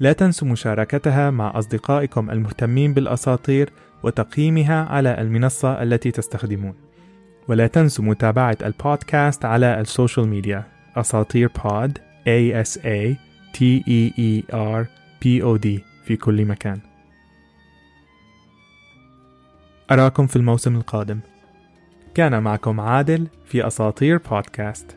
لا 0.00 0.12
تنسوا 0.12 0.48
مشاركتها 0.48 1.30
مع 1.30 1.58
أصدقائكم 1.58 2.30
المهتمين 2.30 2.94
بالأساطير 2.94 3.70
وتقييمها 4.02 4.84
على 4.84 5.20
المنصة 5.20 5.82
التي 5.82 6.10
تستخدمون. 6.10 6.74
ولا 7.48 7.66
تنسوا 7.66 8.04
متابعة 8.04 8.58
البودكاست 8.62 9.44
على 9.44 9.80
ال 9.80 9.87
social 9.87 10.28
media. 10.28 10.64
أساطير 10.96 11.50
بود 11.64 11.98
A 12.26 12.66
S 12.66 12.78
A 12.78 13.16
T 13.54 13.58
E 13.86 14.12
E 14.18 14.42
R 14.52 14.86
P 15.24 15.42
O 15.42 15.58
D 15.58 15.68
في 16.04 16.16
كل 16.16 16.44
مكان. 16.44 16.80
أراكم 19.90 20.26
في 20.26 20.36
الموسم 20.36 20.76
القادم. 20.76 21.20
كان 22.14 22.42
معكم 22.42 22.80
عادل 22.80 23.26
في 23.44 23.66
أساطير 23.66 24.18
بودكاست 24.30 24.96